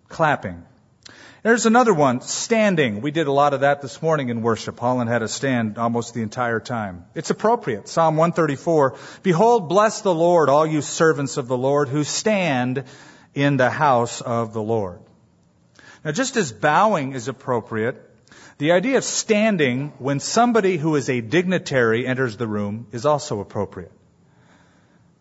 Clapping. 0.09 0.65
There's 1.45 1.67
another 1.67 1.95
one, 1.95 2.23
standing. 2.23 3.03
We 3.03 3.13
did 3.13 3.29
a 3.29 3.33
lot 3.33 3.55
of 3.55 3.61
that 3.61 3.83
this 3.83 4.03
morning 4.03 4.31
in 4.31 4.43
worship. 4.43 4.81
Holland 4.81 5.09
had 5.09 5.23
a 5.23 5.29
stand 5.29 5.79
almost 5.79 6.13
the 6.13 6.23
entire 6.23 6.59
time. 6.59 7.05
It's 7.15 7.31
appropriate. 7.31 7.87
Psalm 7.87 8.17
134. 8.17 8.97
Behold, 9.23 9.69
bless 9.69 10.01
the 10.01 10.13
Lord, 10.13 10.49
all 10.49 10.67
you 10.67 10.83
servants 10.83 11.37
of 11.37 11.47
the 11.47 11.57
Lord 11.57 11.89
who 11.89 12.03
stand 12.03 12.83
in 13.33 13.59
the 13.59 13.71
house 13.71 14.21
of 14.21 14.53
the 14.53 14.61
Lord. 14.61 14.99
Now, 16.05 16.11
just 16.11 16.37
as 16.37 16.51
bowing 16.51 17.13
is 17.13 17.29
appropriate, 17.29 17.95
the 18.59 18.73
idea 18.73 18.97
of 18.97 19.05
standing 19.05 19.93
when 19.99 20.19
somebody 20.19 20.79
who 20.79 20.97
is 20.97 21.11
a 21.11 21.21
dignitary 21.21 22.07
enters 22.07 22.37
the 22.37 22.47
room 22.47 22.87
is 22.93 23.05
also 23.05 23.41
appropriate. 23.41 23.93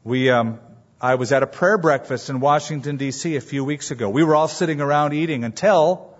We, 0.04 0.30
um, 0.30 0.60
I 1.02 1.16
was 1.16 1.32
at 1.34 1.44
a 1.44 1.48
prayer 1.48 1.78
breakfast 1.78 2.30
in 2.30 2.40
Washington 2.40 2.96
D.C. 2.98 3.36
a 3.36 3.42
few 3.42 3.66
weeks 3.66 3.92
ago. 3.92 4.10
We 4.10 4.24
were 4.24 4.36
all 4.36 4.48
sitting 4.48 4.80
around 4.80 5.14
eating 5.14 5.44
until 5.44 6.14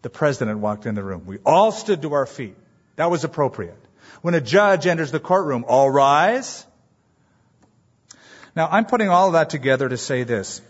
the 0.00 0.08
president 0.08 0.60
walked 0.60 0.86
in 0.86 0.94
the 0.94 1.02
room. 1.02 1.26
We 1.26 1.38
all 1.44 1.72
stood 1.72 2.02
to 2.02 2.14
our 2.14 2.26
feet. 2.26 2.56
That 2.96 3.10
was 3.10 3.24
appropriate. 3.24 3.76
When 4.22 4.34
a 4.34 4.40
judge 4.40 4.86
enters 4.86 5.10
the 5.10 5.20
courtroom, 5.20 5.64
all 5.68 5.90
rise. 5.90 6.64
Now, 8.54 8.68
I'm 8.70 8.86
putting 8.86 9.10
all 9.10 9.26
of 9.26 9.32
that 9.34 9.50
together 9.50 9.88
to 9.88 9.98
say 9.98 10.22
this. 10.22 10.62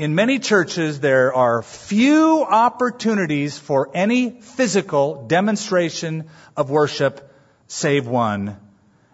In 0.00 0.14
many 0.14 0.38
churches, 0.38 1.00
there 1.00 1.34
are 1.34 1.60
few 1.60 2.42
opportunities 2.42 3.58
for 3.58 3.90
any 3.92 4.30
physical 4.30 5.26
demonstration 5.26 6.30
of 6.56 6.70
worship 6.70 7.30
save 7.66 8.06
one, 8.06 8.56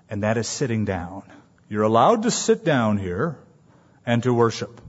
and 0.08 0.22
that 0.22 0.38
is 0.38 0.46
sitting 0.46 0.84
down. 0.84 1.24
You're 1.68 1.82
allowed 1.82 2.22
to 2.22 2.30
sit 2.30 2.64
down 2.64 2.98
here 2.98 3.36
and 4.06 4.22
to 4.22 4.32
worship. 4.32 4.80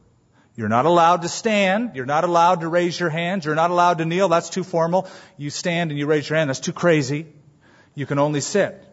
You're 0.56 0.70
not 0.70 0.86
allowed 0.86 1.24
to 1.24 1.30
stand. 1.30 1.96
You're 1.96 2.06
not 2.06 2.26
allowed 2.26 2.62
to 2.62 2.68
raise 2.68 3.00
your 3.00 3.10
hands. 3.10 3.46
You're 3.46 3.56
not 3.56 3.72
allowed 3.72 3.98
to 3.98 4.06
kneel. 4.06 4.28
That's 4.28 4.52
too 4.52 4.64
formal. 4.64 5.08
You 5.36 5.50
stand 5.50 5.90
and 5.90 6.00
you 6.00 6.06
raise 6.06 6.30
your 6.30 6.38
hand. 6.38 6.52
That's 6.52 6.60
too 6.60 6.74
crazy. 6.74 7.26
You 7.96 8.06
can 8.06 8.20
only 8.20 8.42
sit. 8.42 8.86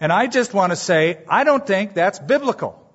And 0.00 0.12
I 0.12 0.26
just 0.26 0.52
want 0.52 0.70
to 0.70 0.76
say, 0.76 1.24
I 1.30 1.44
don't 1.44 1.66
think 1.66 1.94
that's 1.94 2.18
biblical. 2.18 2.87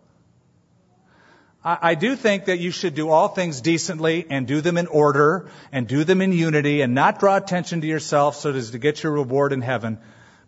I, 1.65 1.95
do 1.95 2.17
think 2.17 2.45
that 2.45 2.60
you 2.60 2.71
should 2.71 2.93
do 2.93 3.10
all 3.10 3.30
things 3.30 3.62
decently 3.62 4.26
and 4.30 4.45
do 4.45 4.60
them 4.60 4.78
in 4.78 4.88
order 4.88 5.49
and 5.71 5.88
do 5.88 6.04
them 6.04 6.21
in 6.21 6.34
unity 6.34 6.82
and 6.82 6.93
not 6.93 7.19
draw 7.19 7.38
attention 7.38 7.80
to 7.82 7.88
yourself 7.88 8.36
so 8.36 8.52
as 8.52 8.71
to 8.71 8.80
get 8.80 9.02
your 9.02 9.13
reward 9.13 9.54
in 9.54 9.62
heaven. 9.62 9.97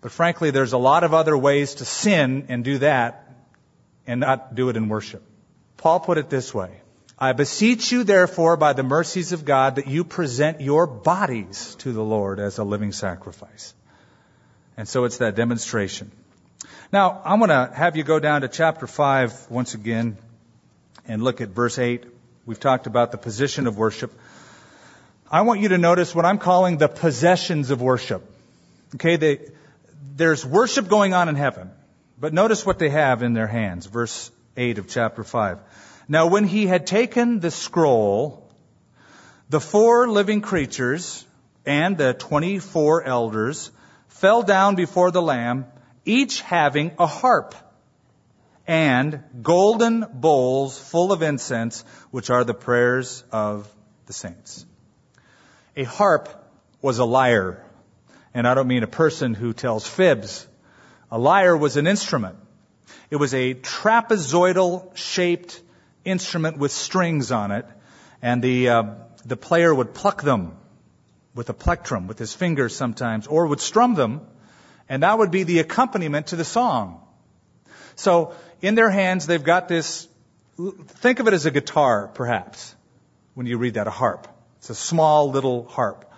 But 0.02 0.12
frankly, 0.12 0.52
there's 0.52 0.74
a 0.74 0.78
lot 0.78 1.06
of 1.06 1.14
other 1.14 1.38
ways 1.38 1.76
to 1.76 1.86
sin 1.86 2.48
and 2.50 2.66
do 2.66 2.80
that 2.80 3.34
and 4.06 4.20
not 4.20 4.56
do 4.56 4.68
it 4.68 4.76
in 4.76 4.90
worship. 4.90 5.24
Paul 5.78 6.02
put 6.02 6.18
it 6.18 6.30
this 6.30 6.54
way. 6.54 6.82
I 7.18 7.32
beseech 7.32 7.94
you, 7.94 8.04
therefore, 8.04 8.58
by 8.58 8.74
the 8.74 8.84
mercies 8.84 9.32
of 9.32 9.46
God, 9.46 9.76
that 9.76 9.88
you 9.88 10.04
present 10.04 10.60
your 10.60 10.86
bodies 10.86 11.76
to 11.76 11.94
the 11.94 12.04
Lord 12.04 12.42
as 12.42 12.58
a 12.58 12.66
living 12.66 12.92
sacrifice. 12.92 13.74
And 14.76 14.86
so 14.86 15.06
it's 15.06 15.20
that 15.20 15.36
demonstration. 15.36 16.12
Now, 16.92 17.22
I'm 17.24 17.40
going 17.40 17.50
to 17.50 17.72
have 17.74 17.96
you 17.96 18.04
go 18.04 18.20
down 18.20 18.42
to 18.42 18.50
chapter 18.50 18.86
5 18.86 19.50
once 19.50 19.76
again 19.76 20.18
and 21.08 21.24
look 21.24 21.42
at 21.42 21.50
verse 21.50 21.78
8. 21.78 22.06
We've 22.46 22.60
talked 22.60 22.88
about 22.88 23.12
the 23.12 23.18
position 23.18 23.68
of 23.68 23.78
worship. 23.78 24.12
I 25.32 25.42
want 25.42 25.62
you 25.62 25.70
to 25.70 25.78
notice 25.78 26.14
what 26.14 26.26
I'm 26.26 26.38
calling 26.38 26.78
the 26.78 26.88
possessions 26.88 27.72
of 27.72 27.82
worship. 27.82 28.24
Okay, 28.96 29.16
they, 29.16 29.40
there's 30.16 30.46
worship 30.46 30.88
going 30.88 31.14
on 31.14 31.30
in 31.30 31.36
heaven, 31.36 31.72
but 32.20 32.34
notice 32.34 32.66
what 32.66 32.80
they 32.80 32.90
have 32.90 33.24
in 33.24 33.34
their 33.34 33.48
hands. 33.48 33.88
Verse 33.88 34.32
8 34.56 34.78
of 34.78 34.88
chapter 34.88 35.24
5. 35.24 35.60
Now 36.08 36.28
when 36.28 36.46
he 36.46 36.68
had 36.68 36.86
taken 36.86 37.40
the 37.40 37.52
scroll, 37.52 38.48
the 39.50 39.60
four 39.60 40.08
living 40.08 40.42
creatures 40.42 41.26
and 41.66 41.98
the 41.98 42.14
24 42.14 43.04
elders 43.04 43.72
fell 44.08 44.44
down 44.44 44.76
before 44.76 45.12
the 45.12 45.22
Lamb, 45.22 45.66
each 46.06 46.42
having 46.42 46.92
a 47.00 47.08
harp 47.08 47.56
and 48.68 49.24
golden 49.42 50.06
bowls 50.14 50.78
full 50.78 51.12
of 51.12 51.22
incense, 51.22 51.84
which 52.12 52.30
are 52.30 52.44
the 52.44 52.54
prayers 52.54 53.24
of 53.32 53.72
the 54.06 54.14
saints. 54.14 54.66
A 55.76 55.84
harp 55.84 56.30
was 56.82 57.00
a 57.00 57.06
lyre, 57.06 57.64
and 58.34 58.48
I 58.48 58.54
don't 58.54 58.68
mean 58.68 58.84
a 58.84 58.88
person 58.88 59.34
who 59.34 59.54
tells 59.54 59.88
fibs. 59.88 60.48
A 61.12 61.20
lyre 61.20 61.56
was 61.56 61.78
an 61.78 61.88
instrument. 61.88 62.38
It 63.10 63.18
was 63.18 63.34
a 63.34 63.54
trapezoidal 63.54 64.96
shaped 64.96 65.62
instrument 66.04 66.58
with 66.58 66.72
strings 66.72 67.32
on 67.32 67.52
it, 67.52 67.66
and 68.22 68.42
the, 68.42 68.70
uh, 68.70 68.84
the 69.26 69.38
player 69.38 69.74
would 69.74 69.94
pluck 69.94 70.22
them 70.22 70.58
with 71.36 71.50
a 71.50 71.54
plectrum, 71.54 72.08
with 72.08 72.18
his 72.18 72.34
fingers 72.34 72.76
sometimes, 72.76 73.28
or 73.28 73.48
would 73.48 73.60
strum 73.60 73.96
them, 73.96 74.22
and 74.88 75.04
that 75.04 75.18
would 75.18 75.32
be 75.32 75.44
the 75.44 75.60
accompaniment 75.60 76.28
to 76.28 76.36
the 76.36 76.46
song. 76.46 77.02
So, 77.96 78.34
in 78.62 78.76
their 78.76 78.90
hands, 78.90 79.28
they've 79.28 79.44
got 79.44 79.68
this, 79.68 80.08
think 80.58 81.20
of 81.20 81.28
it 81.28 81.34
as 81.34 81.46
a 81.46 81.52
guitar, 81.52 82.10
perhaps, 82.14 82.76
when 83.34 83.46
you 83.46 83.58
read 83.58 83.76
that, 83.76 83.88
a 83.88 83.92
harp. 83.92 84.28
It's 84.58 84.70
a 84.70 84.76
small 84.76 85.32
little 85.32 85.68
harp. 85.68 86.12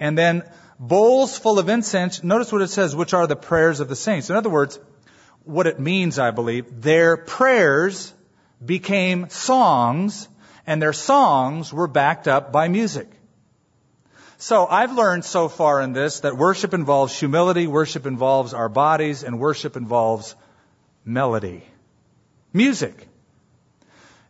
And 0.00 0.18
then 0.18 0.42
bowls 0.78 1.38
full 1.38 1.58
of 1.58 1.68
incense, 1.68 2.22
notice 2.22 2.52
what 2.52 2.62
it 2.62 2.68
says, 2.68 2.94
which 2.94 3.14
are 3.14 3.26
the 3.26 3.36
prayers 3.36 3.80
of 3.80 3.88
the 3.88 3.96
saints. 3.96 4.30
In 4.30 4.36
other 4.36 4.50
words, 4.50 4.78
what 5.44 5.66
it 5.66 5.78
means, 5.78 6.18
I 6.18 6.30
believe, 6.30 6.82
their 6.82 7.16
prayers 7.16 8.12
became 8.64 9.28
songs, 9.28 10.28
and 10.66 10.80
their 10.80 10.92
songs 10.92 11.72
were 11.72 11.88
backed 11.88 12.28
up 12.28 12.52
by 12.52 12.68
music. 12.68 13.08
So 14.38 14.66
I've 14.66 14.92
learned 14.92 15.24
so 15.24 15.48
far 15.48 15.80
in 15.80 15.92
this 15.92 16.20
that 16.20 16.36
worship 16.36 16.74
involves 16.74 17.18
humility, 17.18 17.66
worship 17.66 18.04
involves 18.04 18.52
our 18.52 18.68
bodies, 18.68 19.22
and 19.22 19.38
worship 19.38 19.76
involves 19.76 20.34
melody. 21.04 21.62
Music. 22.54 23.08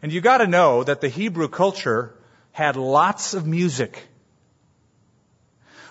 And 0.02 0.10
you 0.12 0.20
gotta 0.20 0.46
know 0.46 0.82
that 0.82 1.00
the 1.00 1.08
Hebrew 1.08 1.48
culture 1.48 2.14
had 2.52 2.76
lots 2.76 3.34
of 3.34 3.46
music. 3.46 4.08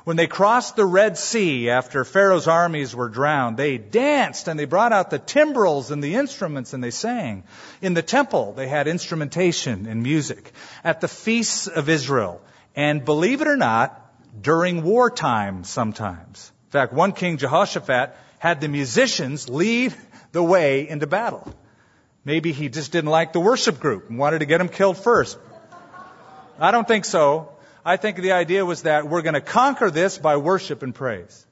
When 0.03 0.17
they 0.17 0.27
crossed 0.27 0.75
the 0.75 0.85
Red 0.85 1.17
Sea 1.17 1.69
after 1.69 2.03
Pharaoh's 2.03 2.47
armies 2.47 2.93
were 2.93 3.07
drowned, 3.07 3.55
they 3.55 3.77
danced 3.77 4.47
and 4.47 4.59
they 4.59 4.65
brought 4.65 4.91
out 4.91 5.09
the 5.09 5.19
timbrels 5.19 5.91
and 5.91 6.03
the 6.03 6.15
instruments 6.15 6.73
and 6.73 6.83
they 6.83 6.91
sang. 6.91 7.43
In 7.81 7.93
the 7.93 8.01
temple, 8.01 8.53
they 8.53 8.67
had 8.67 8.87
instrumentation 8.87 9.85
and 9.85 10.03
music. 10.03 10.51
At 10.83 10.99
the 10.99 11.07
feasts 11.07 11.67
of 11.67 11.87
Israel, 11.87 12.41
and 12.75 13.05
believe 13.05 13.41
it 13.41 13.47
or 13.47 13.55
not, 13.55 13.99
during 14.41 14.83
wartime 14.83 15.63
sometimes. 15.63 16.51
In 16.65 16.71
fact, 16.71 16.93
one 16.93 17.13
king, 17.13 17.37
Jehoshaphat, 17.37 18.15
had 18.39 18.59
the 18.59 18.67
musicians 18.67 19.47
lead 19.47 19.93
the 20.33 20.43
way 20.43 20.89
into 20.89 21.07
battle. 21.07 21.53
Maybe 22.25 22.51
he 22.53 22.69
just 22.69 22.91
didn't 22.91 23.09
like 23.09 23.33
the 23.33 23.39
worship 23.39 23.79
group 23.79 24.09
and 24.09 24.17
wanted 24.17 24.39
to 24.39 24.45
get 24.45 24.59
them 24.59 24.69
killed 24.69 24.97
first. 24.97 25.37
I 26.59 26.71
don't 26.71 26.87
think 26.87 27.05
so. 27.05 27.49
I 27.85 27.97
think 27.97 28.17
the 28.17 28.31
idea 28.31 28.65
was 28.65 28.83
that 28.83 29.09
we're 29.09 29.23
going 29.23 29.33
to 29.33 29.41
conquer 29.41 29.91
this 29.91 30.17
by 30.17 30.37
worship 30.37 30.83
and 30.83 30.95
praise. 30.95 31.45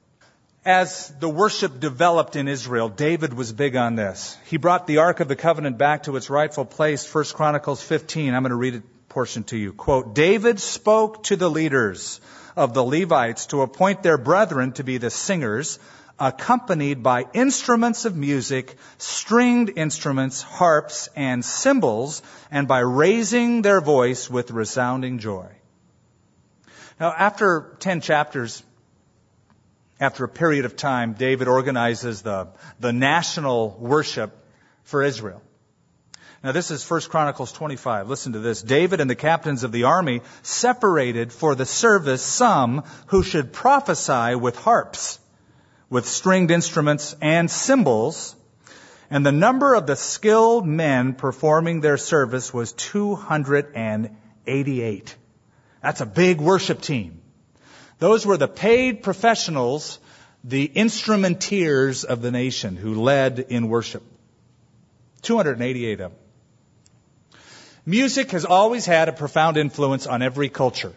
As 0.64 1.12
the 1.18 1.28
worship 1.28 1.80
developed 1.80 2.36
in 2.36 2.48
Israel, 2.48 2.88
David 2.88 3.34
was 3.34 3.52
big 3.52 3.76
on 3.76 3.96
this. 3.96 4.38
He 4.46 4.56
brought 4.56 4.86
the 4.86 4.98
Ark 4.98 5.20
of 5.20 5.28
the 5.28 5.36
Covenant 5.36 5.76
back 5.76 6.04
to 6.04 6.16
its 6.16 6.30
rightful 6.30 6.64
place, 6.64 7.12
1 7.12 7.24
Chronicles 7.34 7.82
15. 7.82 8.32
I'm 8.32 8.42
going 8.42 8.50
to 8.50 8.56
read 8.56 8.76
a 8.76 8.82
portion 9.08 9.42
to 9.44 9.56
you. 9.56 9.72
Quote, 9.72 10.14
David 10.14 10.60
spoke 10.60 11.24
to 11.24 11.36
the 11.36 11.50
leaders 11.50 12.20
of 12.56 12.74
the 12.74 12.84
Levites 12.84 13.46
to 13.46 13.62
appoint 13.62 14.02
their 14.02 14.18
brethren 14.18 14.72
to 14.72 14.84
be 14.84 14.98
the 14.98 15.10
singers, 15.10 15.78
accompanied 16.22 17.02
by 17.02 17.26
instruments 17.34 18.04
of 18.04 18.14
music, 18.14 18.76
stringed 18.98 19.72
instruments, 19.74 20.40
harps, 20.40 21.08
and 21.16 21.44
cymbals, 21.44 22.22
and 22.48 22.68
by 22.68 22.78
raising 22.78 23.62
their 23.62 23.80
voice 23.80 24.30
with 24.30 24.52
resounding 24.52 25.18
joy. 25.18 25.48
Now, 27.00 27.12
after 27.12 27.76
10 27.80 28.00
chapters, 28.02 28.62
after 29.98 30.22
a 30.22 30.28
period 30.28 30.64
of 30.64 30.76
time, 30.76 31.14
David 31.14 31.48
organizes 31.48 32.22
the, 32.22 32.46
the 32.78 32.92
national 32.92 33.76
worship 33.80 34.30
for 34.84 35.02
Israel. 35.02 35.42
Now 36.44 36.52
this 36.52 36.70
is 36.70 36.88
1 36.88 37.02
Chronicles 37.02 37.52
25. 37.52 38.08
Listen 38.08 38.32
to 38.32 38.40
this. 38.40 38.62
David 38.62 39.00
and 39.00 39.08
the 39.08 39.14
captains 39.14 39.62
of 39.62 39.70
the 39.70 39.84
army 39.84 40.22
separated 40.42 41.32
for 41.32 41.54
the 41.54 41.66
service 41.66 42.22
some 42.22 42.82
who 43.06 43.22
should 43.22 43.52
prophesy 43.52 44.34
with 44.34 44.56
harps, 44.56 45.20
with 45.92 46.08
stringed 46.08 46.50
instruments 46.50 47.14
and 47.20 47.48
cymbals, 47.50 48.34
and 49.10 49.26
the 49.26 49.30
number 49.30 49.74
of 49.74 49.86
the 49.86 49.94
skilled 49.94 50.66
men 50.66 51.12
performing 51.12 51.82
their 51.82 51.98
service 51.98 52.54
was 52.54 52.72
288. 52.72 55.16
That's 55.82 56.00
a 56.00 56.06
big 56.06 56.40
worship 56.40 56.80
team. 56.80 57.20
Those 57.98 58.24
were 58.24 58.38
the 58.38 58.48
paid 58.48 59.02
professionals, 59.02 59.98
the 60.42 60.66
instrumenteers 60.66 62.06
of 62.06 62.22
the 62.22 62.30
nation 62.30 62.76
who 62.76 62.94
led 62.94 63.38
in 63.38 63.68
worship. 63.68 64.02
288 65.20 65.92
of 65.92 65.98
them. 65.98 66.12
Music 67.84 68.30
has 68.30 68.46
always 68.46 68.86
had 68.86 69.10
a 69.10 69.12
profound 69.12 69.58
influence 69.58 70.06
on 70.06 70.22
every 70.22 70.48
culture. 70.48 70.94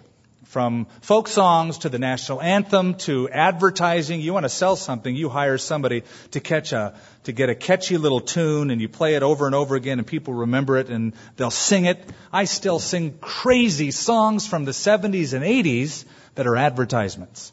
From 0.56 0.88
folk 1.02 1.28
songs 1.28 1.80
to 1.80 1.90
the 1.90 2.00
national 2.00 2.42
anthem 2.42 2.94
to 3.00 3.28
advertising. 3.28 4.22
You 4.22 4.32
want 4.32 4.46
to 4.46 4.50
sell 4.50 4.78
something, 4.78 5.14
you 5.14 5.28
hire 5.28 5.58
somebody 5.58 6.04
to 6.32 6.40
catch 6.40 6.72
a, 6.72 6.98
to 7.26 7.34
get 7.34 7.50
a 7.50 7.56
catchy 7.56 7.98
little 7.98 8.22
tune 8.22 8.72
and 8.72 8.80
you 8.80 8.88
play 8.88 9.16
it 9.16 9.22
over 9.22 9.48
and 9.48 9.54
over 9.54 9.76
again 9.76 10.00
and 10.00 10.08
people 10.08 10.34
remember 10.34 10.78
it 10.78 10.90
and 10.90 11.12
they'll 11.36 11.52
sing 11.52 11.84
it. 11.84 12.10
I 12.32 12.46
still 12.46 12.80
sing 12.80 13.18
crazy 13.20 13.92
songs 13.92 14.48
from 14.48 14.64
the 14.64 14.72
70s 14.72 15.34
and 15.34 15.44
80s 15.44 16.06
that 16.36 16.48
are 16.48 16.56
advertisements. 16.56 17.52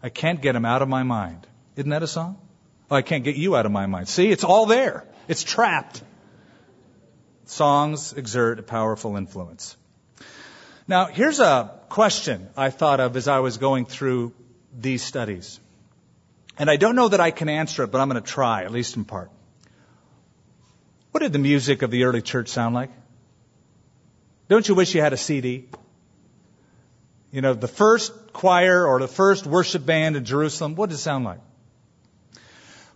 I 0.00 0.08
can't 0.08 0.40
get 0.40 0.52
them 0.52 0.64
out 0.64 0.80
of 0.80 0.88
my 0.88 1.02
mind. 1.02 1.44
Isn't 1.74 1.90
that 1.90 2.04
a 2.04 2.06
song? 2.06 2.38
Oh, 2.88 2.94
I 2.94 3.02
can't 3.02 3.24
get 3.24 3.34
you 3.34 3.56
out 3.56 3.66
of 3.66 3.72
my 3.72 3.86
mind. 3.86 4.08
See, 4.08 4.30
it's 4.30 4.44
all 4.44 4.66
there. 4.66 5.04
It's 5.26 5.42
trapped. 5.42 6.04
Songs 7.46 8.12
exert 8.12 8.60
a 8.60 8.62
powerful 8.62 9.16
influence. 9.16 9.76
Now, 10.88 11.04
here's 11.04 11.38
a 11.38 11.78
question 11.90 12.48
I 12.56 12.70
thought 12.70 12.98
of 12.98 13.14
as 13.16 13.28
I 13.28 13.40
was 13.40 13.58
going 13.58 13.84
through 13.84 14.32
these 14.76 15.02
studies. 15.02 15.60
And 16.58 16.70
I 16.70 16.76
don't 16.76 16.96
know 16.96 17.08
that 17.08 17.20
I 17.20 17.30
can 17.30 17.50
answer 17.50 17.84
it, 17.84 17.92
but 17.92 18.00
I'm 18.00 18.08
going 18.08 18.20
to 18.20 18.26
try, 18.26 18.64
at 18.64 18.72
least 18.72 18.96
in 18.96 19.04
part. 19.04 19.30
What 21.10 21.20
did 21.20 21.32
the 21.34 21.38
music 21.38 21.82
of 21.82 21.90
the 21.90 22.04
early 22.04 22.22
church 22.22 22.48
sound 22.48 22.74
like? 22.74 22.90
Don't 24.48 24.66
you 24.66 24.74
wish 24.74 24.94
you 24.94 25.02
had 25.02 25.12
a 25.12 25.18
CD? 25.18 25.68
You 27.30 27.42
know, 27.42 27.52
the 27.52 27.68
first 27.68 28.32
choir 28.32 28.86
or 28.86 28.98
the 28.98 29.08
first 29.08 29.46
worship 29.46 29.84
band 29.84 30.16
in 30.16 30.24
Jerusalem, 30.24 30.74
what 30.74 30.88
did 30.88 30.94
it 30.94 30.98
sound 30.98 31.26
like? 31.26 31.40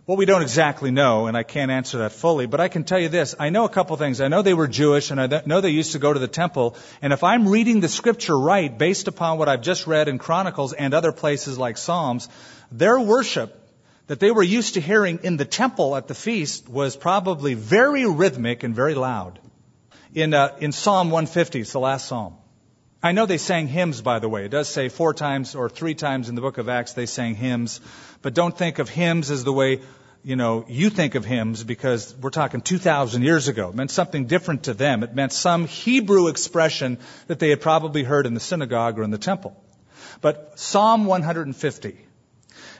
Well, 0.05 0.17
we 0.17 0.25
don't 0.25 0.41
exactly 0.41 0.91
know, 0.91 1.27
and 1.27 1.37
I 1.37 1.43
can't 1.43 1.71
answer 1.71 1.99
that 1.99 2.11
fully, 2.11 2.45
but 2.45 2.59
I 2.59 2.67
can 2.67 2.83
tell 2.83 2.99
you 2.99 3.07
this. 3.07 3.35
I 3.39 3.51
know 3.51 3.63
a 3.63 3.69
couple 3.69 3.95
things. 3.95 4.19
I 4.19 4.27
know 4.27 4.41
they 4.41 4.53
were 4.53 4.67
Jewish, 4.67 5.11
and 5.11 5.21
I 5.21 5.41
know 5.45 5.61
they 5.61 5.69
used 5.69 5.93
to 5.93 5.99
go 5.99 6.11
to 6.11 6.19
the 6.19 6.27
temple, 6.27 6.75
and 7.01 7.13
if 7.13 7.23
I'm 7.23 7.47
reading 7.47 7.79
the 7.79 7.87
scripture 7.87 8.37
right, 8.37 8.77
based 8.77 9.07
upon 9.07 9.37
what 9.37 9.47
I've 9.47 9.61
just 9.61 9.87
read 9.87 10.09
in 10.09 10.17
Chronicles 10.17 10.73
and 10.73 10.93
other 10.93 11.13
places 11.13 11.57
like 11.57 11.77
Psalms, 11.77 12.27
their 12.69 12.99
worship 12.99 13.57
that 14.07 14.19
they 14.19 14.31
were 14.31 14.43
used 14.43 14.73
to 14.73 14.81
hearing 14.81 15.19
in 15.23 15.37
the 15.37 15.45
temple 15.45 15.95
at 15.95 16.09
the 16.09 16.15
feast 16.15 16.67
was 16.67 16.97
probably 16.97 17.53
very 17.53 18.05
rhythmic 18.05 18.63
and 18.63 18.75
very 18.75 18.95
loud. 18.95 19.39
In, 20.13 20.33
uh, 20.33 20.57
in 20.59 20.73
Psalm 20.73 21.11
150, 21.11 21.61
it's 21.61 21.71
the 21.71 21.79
last 21.79 22.09
psalm. 22.09 22.35
I 23.05 23.11
know 23.11 23.25
they 23.25 23.37
sang 23.37 23.67
hymns, 23.67 24.01
by 24.01 24.19
the 24.19 24.29
way. 24.29 24.45
It 24.45 24.51
does 24.51 24.69
say 24.69 24.87
four 24.87 25.13
times 25.13 25.55
or 25.55 25.67
three 25.67 25.93
times 25.93 26.29
in 26.29 26.35
the 26.35 26.41
book 26.41 26.57
of 26.57 26.69
Acts 26.69 26.93
they 26.93 27.05
sang 27.05 27.35
hymns. 27.35 27.81
But 28.21 28.33
don't 28.33 28.57
think 28.57 28.79
of 28.79 28.87
hymns 28.87 29.29
as 29.29 29.43
the 29.43 29.51
way, 29.51 29.81
you 30.23 30.37
know, 30.37 30.63
you 30.69 30.89
think 30.89 31.15
of 31.15 31.25
hymns 31.25 31.65
because 31.65 32.15
we're 32.21 32.29
talking 32.29 32.61
2,000 32.61 33.21
years 33.21 33.49
ago. 33.49 33.67
It 33.67 33.75
meant 33.75 33.91
something 33.91 34.27
different 34.27 34.63
to 34.63 34.73
them. 34.73 35.03
It 35.03 35.13
meant 35.13 35.33
some 35.33 35.67
Hebrew 35.67 36.29
expression 36.29 36.97
that 37.27 37.39
they 37.39 37.49
had 37.49 37.59
probably 37.59 38.03
heard 38.03 38.25
in 38.25 38.35
the 38.35 38.39
synagogue 38.39 38.97
or 38.97 39.03
in 39.03 39.11
the 39.11 39.17
temple. 39.17 39.61
But 40.21 40.57
Psalm 40.57 41.03
150, 41.03 41.97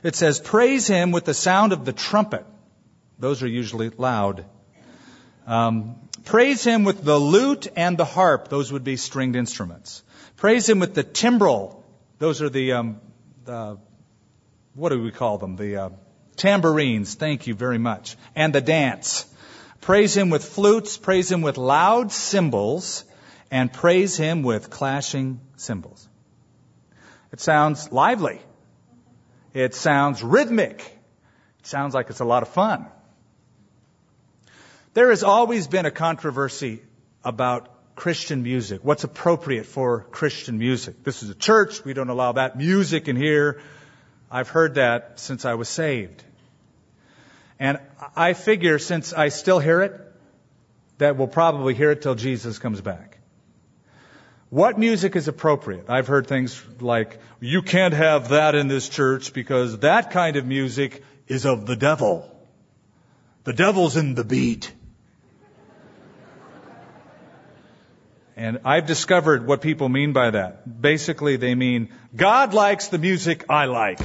it 0.03 0.15
says, 0.15 0.39
praise 0.39 0.87
him 0.87 1.11
with 1.11 1.25
the 1.25 1.33
sound 1.33 1.73
of 1.73 1.83
the 1.83 1.91
trumpet. 1.91 2.45
Those 3.19 3.43
are 3.43 3.47
usually 3.47 3.89
loud. 3.89 4.45
Um, 5.45 5.97
praise 6.23 6.63
him 6.63 6.85
with 6.85 7.03
the 7.03 7.17
lute 7.17 7.67
and 7.75 7.97
the 7.97 8.05
harp. 8.05 8.47
Those 8.47 8.71
would 8.71 8.85
be 8.85 8.95
stringed 8.95 9.35
instruments. 9.35 10.01
Praise 10.43 10.67
him 10.67 10.79
with 10.79 10.93
the 10.93 11.03
timbrel. 11.03 11.85
Those 12.19 12.41
are 12.41 12.49
the, 12.49 12.73
um, 12.73 12.99
the 13.45 13.77
what 14.73 14.89
do 14.89 15.01
we 15.01 15.09
call 15.09 15.37
them? 15.37 15.55
The 15.55 15.77
uh, 15.77 15.89
tambourines. 16.35 17.15
Thank 17.15 17.47
you 17.47 17.53
very 17.53 17.77
much. 17.77 18.17
And 18.35 18.53
the 18.53 18.59
dance. 18.59 19.25
Praise 19.79 20.17
him 20.17 20.29
with 20.29 20.43
flutes. 20.43 20.97
Praise 20.97 21.31
him 21.31 21.43
with 21.43 21.57
loud 21.57 22.11
cymbals. 22.11 23.05
And 23.51 23.71
praise 23.71 24.17
him 24.17 24.43
with 24.43 24.69
clashing 24.69 25.39
cymbals. 25.55 26.09
It 27.31 27.39
sounds 27.39 27.93
lively. 27.93 28.41
It 29.53 29.73
sounds 29.73 30.21
rhythmic. 30.21 30.81
It 31.59 31.67
sounds 31.67 31.93
like 31.93 32.09
it's 32.09 32.19
a 32.19 32.25
lot 32.25 32.43
of 32.43 32.49
fun. 32.49 32.87
There 34.93 35.09
has 35.09 35.23
always 35.23 35.67
been 35.67 35.85
a 35.85 35.91
controversy 35.91 36.81
about 37.23 37.72
Christian 37.95 38.43
music. 38.43 38.81
What's 38.83 39.03
appropriate 39.03 39.65
for 39.65 40.01
Christian 40.11 40.57
music? 40.57 41.03
This 41.03 41.23
is 41.23 41.29
a 41.29 41.35
church. 41.35 41.83
We 41.85 41.93
don't 41.93 42.09
allow 42.09 42.33
that 42.33 42.57
music 42.57 43.07
in 43.07 43.15
here. 43.15 43.61
I've 44.31 44.49
heard 44.49 44.75
that 44.75 45.19
since 45.19 45.45
I 45.45 45.53
was 45.53 45.69
saved. 45.69 46.23
And 47.59 47.79
I 48.15 48.33
figure 48.33 48.79
since 48.79 49.13
I 49.13 49.29
still 49.29 49.59
hear 49.59 49.81
it, 49.81 49.99
that 50.97 51.17
we'll 51.17 51.27
probably 51.27 51.75
hear 51.75 51.91
it 51.91 52.01
till 52.01 52.15
Jesus 52.15 52.59
comes 52.59 52.81
back. 52.81 53.19
What 54.49 54.77
music 54.77 55.15
is 55.15 55.27
appropriate? 55.27 55.89
I've 55.89 56.07
heard 56.07 56.27
things 56.27 56.63
like, 56.79 57.19
you 57.39 57.61
can't 57.61 57.93
have 57.93 58.29
that 58.29 58.53
in 58.53 58.67
this 58.67 58.87
church 58.87 59.33
because 59.33 59.79
that 59.79 60.11
kind 60.11 60.35
of 60.35 60.45
music 60.45 61.03
is 61.27 61.45
of 61.45 61.65
the 61.65 61.75
devil. 61.75 62.29
The 63.45 63.53
devil's 63.53 63.97
in 63.97 64.13
the 64.13 64.23
beat. 64.23 64.71
And 68.43 68.59
I've 68.65 68.85
discovered 68.85 69.47
what 69.47 69.61
people 69.61 69.87
mean 69.87 70.11
by 70.11 70.31
that. 70.31 70.81
Basically, 70.81 71.37
they 71.37 71.55
mean, 71.55 71.87
God 72.13 72.53
likes 72.53 72.89
the 72.89 72.97
music 72.97 73.45
I 73.47 73.67
like. 73.67 74.01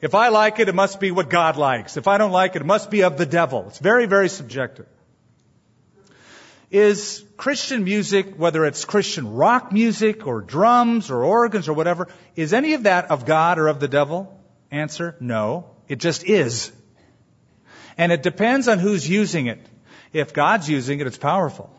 If 0.00 0.16
I 0.16 0.30
like 0.30 0.58
it, 0.58 0.68
it 0.68 0.74
must 0.74 0.98
be 0.98 1.12
what 1.12 1.30
God 1.30 1.56
likes. 1.56 1.96
If 1.96 2.08
I 2.08 2.18
don't 2.18 2.32
like 2.32 2.56
it, 2.56 2.62
it 2.62 2.64
must 2.64 2.90
be 2.90 3.04
of 3.04 3.18
the 3.18 3.24
devil. 3.24 3.66
It's 3.68 3.78
very, 3.78 4.06
very 4.06 4.28
subjective. 4.28 4.86
Is 6.72 7.24
Christian 7.36 7.84
music, 7.84 8.34
whether 8.36 8.64
it's 8.64 8.84
Christian 8.84 9.34
rock 9.34 9.70
music 9.70 10.26
or 10.26 10.40
drums 10.40 11.12
or 11.12 11.22
organs 11.22 11.68
or 11.68 11.74
whatever, 11.74 12.08
is 12.34 12.52
any 12.52 12.74
of 12.74 12.82
that 12.82 13.12
of 13.12 13.26
God 13.26 13.60
or 13.60 13.68
of 13.68 13.78
the 13.78 13.86
devil? 13.86 14.36
Answer, 14.72 15.14
no. 15.20 15.70
It 15.86 16.00
just 16.00 16.24
is. 16.24 16.72
And 17.96 18.10
it 18.10 18.24
depends 18.24 18.66
on 18.66 18.80
who's 18.80 19.08
using 19.08 19.46
it. 19.46 19.64
If 20.12 20.32
God's 20.32 20.68
using 20.68 20.98
it, 20.98 21.06
it's 21.06 21.16
powerful. 21.16 21.77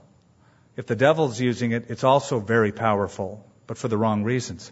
If 0.79 0.85
the 0.85 0.95
devil's 0.95 1.41
using 1.41 1.73
it, 1.73 1.87
it's 1.89 2.05
also 2.05 2.39
very 2.39 2.71
powerful, 2.71 3.45
but 3.67 3.77
for 3.77 3.89
the 3.89 3.97
wrong 3.97 4.23
reasons. 4.23 4.71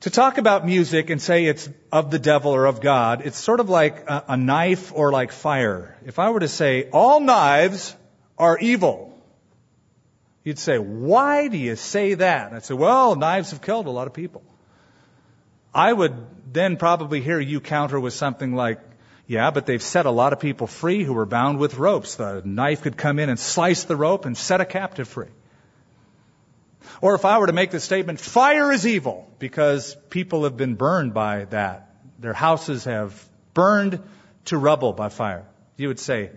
To 0.00 0.10
talk 0.10 0.38
about 0.38 0.64
music 0.64 1.10
and 1.10 1.20
say 1.20 1.44
it's 1.44 1.68
of 1.92 2.10
the 2.10 2.18
devil 2.18 2.52
or 2.52 2.64
of 2.64 2.80
God, 2.80 3.20
it's 3.26 3.36
sort 3.36 3.60
of 3.60 3.68
like 3.68 4.08
a, 4.08 4.24
a, 4.28 4.36
knife 4.38 4.90
or 4.94 5.12
like 5.12 5.32
fire. 5.32 5.98
If 6.06 6.18
I 6.18 6.30
were 6.30 6.40
to 6.40 6.48
say, 6.48 6.88
all 6.94 7.20
knives 7.20 7.94
are 8.38 8.56
evil, 8.58 9.22
you'd 10.44 10.58
say, 10.58 10.78
why 10.78 11.48
do 11.48 11.58
you 11.58 11.76
say 11.76 12.14
that? 12.14 12.46
And 12.46 12.56
I'd 12.56 12.64
say, 12.64 12.72
well, 12.72 13.16
knives 13.16 13.50
have 13.50 13.60
killed 13.60 13.86
a 13.86 13.90
lot 13.90 14.06
of 14.06 14.14
people. 14.14 14.42
I 15.74 15.92
would 15.92 16.14
then 16.50 16.78
probably 16.78 17.20
hear 17.20 17.38
you 17.38 17.60
counter 17.60 18.00
with 18.00 18.14
something 18.14 18.54
like, 18.54 18.80
yeah, 19.28 19.50
but 19.50 19.66
they've 19.66 19.82
set 19.82 20.06
a 20.06 20.10
lot 20.10 20.32
of 20.32 20.40
people 20.40 20.66
free 20.66 21.04
who 21.04 21.12
were 21.12 21.26
bound 21.26 21.58
with 21.58 21.76
ropes. 21.76 22.14
The 22.14 22.40
knife 22.46 22.80
could 22.80 22.96
come 22.96 23.18
in 23.18 23.28
and 23.28 23.38
slice 23.38 23.84
the 23.84 23.94
rope 23.94 24.24
and 24.24 24.34
set 24.34 24.62
a 24.62 24.64
captive 24.64 25.06
free. 25.06 25.28
Or 27.02 27.14
if 27.14 27.26
I 27.26 27.38
were 27.38 27.46
to 27.46 27.52
make 27.52 27.70
the 27.70 27.78
statement, 27.78 28.20
fire 28.20 28.72
is 28.72 28.86
evil, 28.86 29.30
because 29.38 29.94
people 30.08 30.44
have 30.44 30.56
been 30.56 30.76
burned 30.76 31.12
by 31.12 31.44
that. 31.50 31.94
Their 32.18 32.32
houses 32.32 32.84
have 32.84 33.28
burned 33.52 34.00
to 34.46 34.56
rubble 34.56 34.94
by 34.94 35.10
fire. 35.10 35.44
You 35.76 35.88
would 35.88 36.00
say, 36.00 36.30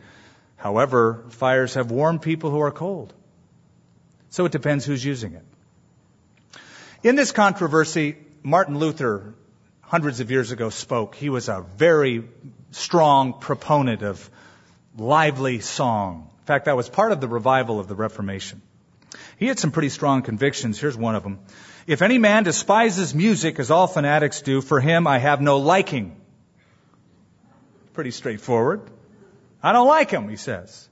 however, 0.57 1.23
fires 1.29 1.75
have 1.75 1.91
warmed 1.91 2.21
people 2.21 2.51
who 2.51 2.59
are 2.59 2.71
cold. 2.71 3.13
So 4.31 4.43
it 4.43 4.51
depends 4.51 4.83
who's 4.83 5.03
using 5.03 5.33
it. 5.35 5.45
In 7.03 7.15
this 7.15 7.31
controversy, 7.31 8.17
Martin 8.43 8.77
Luther, 8.77 9.33
hundreds 9.79 10.19
of 10.19 10.29
years 10.29 10.51
ago, 10.51 10.69
spoke. 10.69 11.15
He 11.15 11.29
was 11.29 11.47
a 11.47 11.65
very 11.77 12.25
strong 12.71 13.33
proponent 13.33 14.01
of 14.01 14.29
lively 14.97 15.59
song. 15.59 16.29
In 16.39 16.45
fact, 16.45 16.65
that 16.65 16.75
was 16.75 16.89
part 16.89 17.11
of 17.11 17.21
the 17.21 17.27
revival 17.27 17.79
of 17.79 17.87
the 17.87 17.95
Reformation. 17.95 18.61
He 19.37 19.47
had 19.47 19.59
some 19.59 19.71
pretty 19.71 19.89
strong 19.89 20.21
convictions. 20.21 20.79
Here's 20.79 20.97
one 20.97 21.15
of 21.15 21.23
them. 21.23 21.39
If 21.87 22.01
any 22.01 22.17
man 22.17 22.43
despises 22.43 23.13
music 23.13 23.59
as 23.59 23.71
all 23.71 23.87
fanatics 23.87 24.41
do, 24.41 24.61
for 24.61 24.79
him 24.79 25.07
I 25.07 25.17
have 25.17 25.41
no 25.41 25.57
liking. 25.57 26.15
Pretty 27.93 28.11
straightforward. 28.11 28.81
I 29.61 29.73
don't 29.73 29.87
like 29.87 30.11
him, 30.11 30.29
he 30.29 30.37
says. 30.37 30.87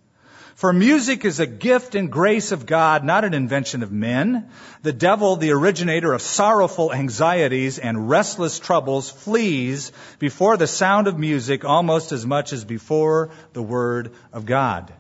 For 0.60 0.74
music 0.74 1.24
is 1.24 1.40
a 1.40 1.48
gift 1.48 1.96
and 1.96 2.12
grace 2.12 2.52
of 2.52 2.66
God, 2.66 3.06
not 3.06 3.24
an 3.24 3.34
invention 3.34 3.82
of 3.82 3.94
men. 3.94 4.50
The 4.82 4.92
devil, 4.92 5.38
the 5.38 5.52
originator 5.52 6.12
of 6.12 6.22
sorrowful 6.22 6.94
anxieties 6.94 7.80
and 7.80 8.10
restless 8.10 8.60
troubles, 8.60 9.10
flees 9.10 9.94
before 10.20 10.58
the 10.58 10.68
sound 10.68 11.08
of 11.08 11.18
music 11.18 11.64
almost 11.64 12.12
as 12.12 12.26
much 12.26 12.52
as 12.52 12.66
before 12.66 13.30
the 13.54 13.62
word 13.62 14.12
of 14.34 14.46
God. 14.46 14.92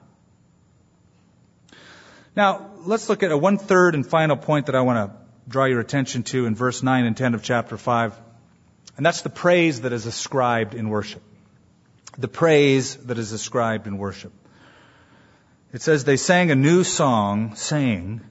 Now, 2.37 2.71
let's 2.85 3.09
look 3.09 3.21
at 3.21 3.33
a 3.33 3.37
one 3.37 3.57
third 3.57 3.95
and 3.95 4.07
final 4.07 4.37
point 4.37 4.67
that 4.67 4.75
I 4.75 4.81
want 4.83 5.11
to 5.11 5.17
draw 5.49 5.65
your 5.65 5.81
attention 5.81 6.23
to 6.31 6.45
in 6.45 6.55
verse 6.55 6.83
9 6.83 7.03
and 7.03 7.17
10 7.17 7.33
of 7.33 7.43
chapter 7.43 7.75
5. 7.75 8.17
And 8.95 9.05
that's 9.05 9.23
the 9.23 9.29
praise 9.29 9.81
that 9.81 9.91
is 9.91 10.05
ascribed 10.05 10.73
in 10.73 10.87
worship. 10.87 11.21
The 12.17 12.29
praise 12.29 12.95
that 13.07 13.17
is 13.17 13.33
ascribed 13.33 13.87
in 13.87 13.97
worship. 13.97 14.31
It 15.71 15.81
says 15.81 16.03
they 16.03 16.17
sang 16.17 16.51
a 16.51 16.55
new 16.55 16.83
song 16.83 17.55
saying, 17.55 18.21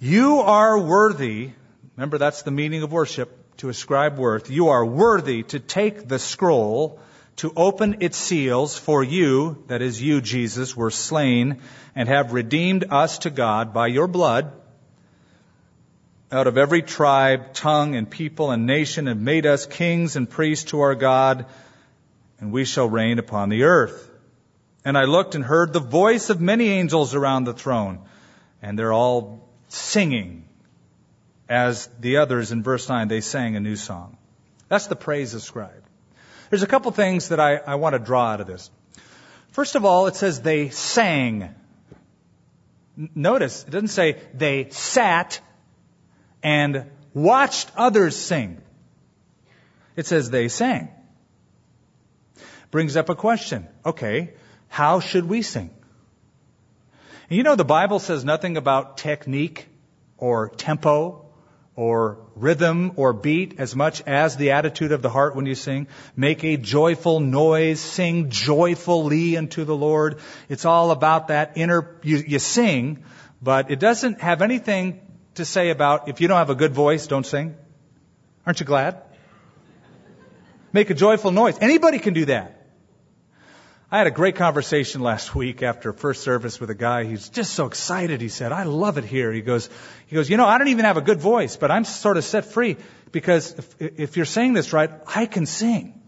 You 0.00 0.40
are 0.40 0.78
worthy. 0.78 1.50
Remember, 1.96 2.18
that's 2.18 2.42
the 2.42 2.50
meaning 2.50 2.82
of 2.82 2.92
worship, 2.92 3.56
to 3.58 3.68
ascribe 3.68 4.18
worth. 4.18 4.50
You 4.50 4.68
are 4.68 4.84
worthy 4.84 5.42
to 5.44 5.60
take 5.60 6.08
the 6.08 6.18
scroll 6.18 7.00
to 7.36 7.52
open 7.54 7.98
its 8.00 8.16
seals, 8.16 8.78
for 8.78 9.04
you, 9.04 9.62
that 9.66 9.82
is 9.82 10.00
you, 10.00 10.22
Jesus, 10.22 10.74
were 10.74 10.90
slain 10.90 11.60
and 11.94 12.08
have 12.08 12.32
redeemed 12.32 12.86
us 12.90 13.18
to 13.18 13.30
God 13.30 13.74
by 13.74 13.88
your 13.88 14.08
blood 14.08 14.52
out 16.32 16.46
of 16.46 16.58
every 16.58 16.82
tribe, 16.82 17.52
tongue, 17.52 17.94
and 17.94 18.10
people 18.10 18.50
and 18.50 18.66
nation, 18.66 19.06
have 19.06 19.20
made 19.20 19.46
us 19.46 19.66
kings 19.66 20.16
and 20.16 20.28
priests 20.28 20.70
to 20.70 20.80
our 20.80 20.94
God, 20.94 21.46
and 22.40 22.52
we 22.52 22.64
shall 22.64 22.88
reign 22.88 23.18
upon 23.18 23.48
the 23.48 23.64
earth. 23.64 24.10
And 24.86 24.96
I 24.96 25.04
looked 25.04 25.34
and 25.34 25.42
heard 25.42 25.72
the 25.72 25.80
voice 25.80 26.30
of 26.30 26.40
many 26.40 26.68
angels 26.68 27.16
around 27.16 27.42
the 27.42 27.52
throne, 27.52 28.02
and 28.62 28.78
they're 28.78 28.92
all 28.92 29.46
singing 29.68 30.44
as 31.48 31.88
the 31.98 32.18
others 32.18 32.52
in 32.52 32.62
verse 32.62 32.88
9, 32.88 33.08
they 33.08 33.20
sang 33.20 33.56
a 33.56 33.60
new 33.60 33.74
song. 33.74 34.16
That's 34.68 34.86
the 34.86 34.94
praise 34.94 35.34
ascribed. 35.34 35.88
There's 36.50 36.62
a 36.62 36.68
couple 36.68 36.92
things 36.92 37.30
that 37.30 37.40
I, 37.40 37.56
I 37.56 37.74
want 37.74 37.94
to 37.94 37.98
draw 37.98 38.30
out 38.30 38.40
of 38.40 38.46
this. 38.46 38.70
First 39.50 39.74
of 39.74 39.84
all, 39.84 40.06
it 40.06 40.14
says 40.14 40.40
they 40.40 40.68
sang. 40.68 41.52
Notice, 42.96 43.64
it 43.64 43.70
doesn't 43.70 43.88
say 43.88 44.20
they 44.34 44.70
sat 44.70 45.40
and 46.44 46.88
watched 47.12 47.72
others 47.76 48.14
sing. 48.14 48.62
It 49.96 50.06
says 50.06 50.30
they 50.30 50.46
sang. 50.46 50.90
Brings 52.70 52.96
up 52.96 53.08
a 53.08 53.16
question. 53.16 53.66
Okay, 53.84 54.34
how 54.68 55.00
should 55.00 55.28
we 55.28 55.42
sing? 55.42 55.70
And 57.28 57.36
you 57.36 57.42
know, 57.42 57.56
the 57.56 57.64
Bible 57.64 57.98
says 57.98 58.24
nothing 58.24 58.56
about 58.56 58.98
technique 58.98 59.68
or 60.16 60.48
tempo 60.48 61.26
or 61.74 62.18
rhythm 62.34 62.92
or 62.96 63.12
beat 63.12 63.58
as 63.58 63.76
much 63.76 64.00
as 64.06 64.36
the 64.36 64.52
attitude 64.52 64.92
of 64.92 65.02
the 65.02 65.10
heart 65.10 65.36
when 65.36 65.44
you 65.46 65.54
sing. 65.54 65.88
Make 66.16 66.44
a 66.44 66.56
joyful 66.56 67.20
noise, 67.20 67.80
sing 67.80 68.30
joyfully 68.30 69.36
unto 69.36 69.64
the 69.64 69.76
Lord. 69.76 70.20
It's 70.48 70.64
all 70.64 70.90
about 70.90 71.28
that 71.28 71.52
inner, 71.56 71.98
you, 72.02 72.16
you 72.26 72.38
sing, 72.38 73.04
but 73.42 73.70
it 73.70 73.78
doesn't 73.78 74.20
have 74.20 74.40
anything 74.40 75.00
to 75.34 75.44
say 75.44 75.70
about 75.70 76.08
if 76.08 76.20
you 76.20 76.28
don't 76.28 76.38
have 76.38 76.50
a 76.50 76.54
good 76.54 76.72
voice, 76.72 77.06
don't 77.06 77.26
sing. 77.26 77.56
Aren't 78.46 78.60
you 78.60 78.66
glad? 78.66 79.02
Make 80.72 80.90
a 80.90 80.94
joyful 80.94 81.30
noise. 81.30 81.58
Anybody 81.60 81.98
can 81.98 82.14
do 82.14 82.26
that. 82.26 82.55
I 83.88 83.98
had 83.98 84.08
a 84.08 84.10
great 84.10 84.34
conversation 84.34 85.00
last 85.00 85.32
week 85.36 85.62
after 85.62 85.92
first 85.92 86.24
service 86.24 86.58
with 86.58 86.70
a 86.70 86.74
guy. 86.74 87.04
He's 87.04 87.28
just 87.28 87.52
so 87.52 87.66
excited. 87.66 88.20
He 88.20 88.28
said, 88.28 88.50
I 88.50 88.64
love 88.64 88.98
it 88.98 89.04
here. 89.04 89.32
He 89.32 89.42
goes, 89.42 89.70
he 90.08 90.16
goes, 90.16 90.28
you 90.28 90.36
know, 90.36 90.46
I 90.46 90.58
don't 90.58 90.68
even 90.68 90.84
have 90.84 90.96
a 90.96 91.02
good 91.02 91.20
voice, 91.20 91.56
but 91.56 91.70
I'm 91.70 91.84
sort 91.84 92.16
of 92.16 92.24
set 92.24 92.46
free 92.46 92.78
because 93.12 93.52
if, 93.52 94.00
if 94.00 94.16
you're 94.16 94.26
saying 94.26 94.54
this 94.54 94.72
right, 94.72 94.90
I 95.14 95.26
can 95.26 95.46
sing. 95.46 96.02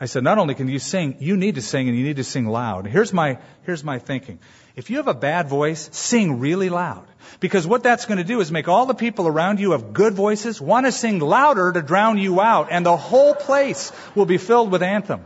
I 0.00 0.06
said, 0.06 0.24
not 0.24 0.38
only 0.38 0.56
can 0.56 0.66
you 0.66 0.80
sing, 0.80 1.16
you 1.20 1.36
need 1.36 1.54
to 1.54 1.62
sing 1.62 1.88
and 1.88 1.96
you 1.96 2.02
need 2.02 2.16
to 2.16 2.24
sing 2.24 2.46
loud. 2.46 2.88
Here's 2.88 3.12
my, 3.12 3.38
here's 3.62 3.84
my 3.84 4.00
thinking. 4.00 4.40
If 4.74 4.90
you 4.90 4.96
have 4.96 5.08
a 5.08 5.14
bad 5.14 5.48
voice, 5.48 5.88
sing 5.92 6.40
really 6.40 6.68
loud. 6.68 7.06
Because 7.38 7.64
what 7.64 7.84
that's 7.84 8.06
going 8.06 8.18
to 8.18 8.24
do 8.24 8.40
is 8.40 8.50
make 8.50 8.66
all 8.66 8.86
the 8.86 8.94
people 8.94 9.28
around 9.28 9.60
you 9.60 9.70
have 9.70 9.92
good 9.92 10.14
voices 10.14 10.60
want 10.60 10.86
to 10.86 10.90
sing 10.90 11.20
louder 11.20 11.70
to 11.70 11.80
drown 11.80 12.18
you 12.18 12.40
out 12.40 12.68
and 12.72 12.84
the 12.84 12.96
whole 12.96 13.34
place 13.34 13.92
will 14.16 14.26
be 14.26 14.38
filled 14.38 14.72
with 14.72 14.82
anthem. 14.82 15.20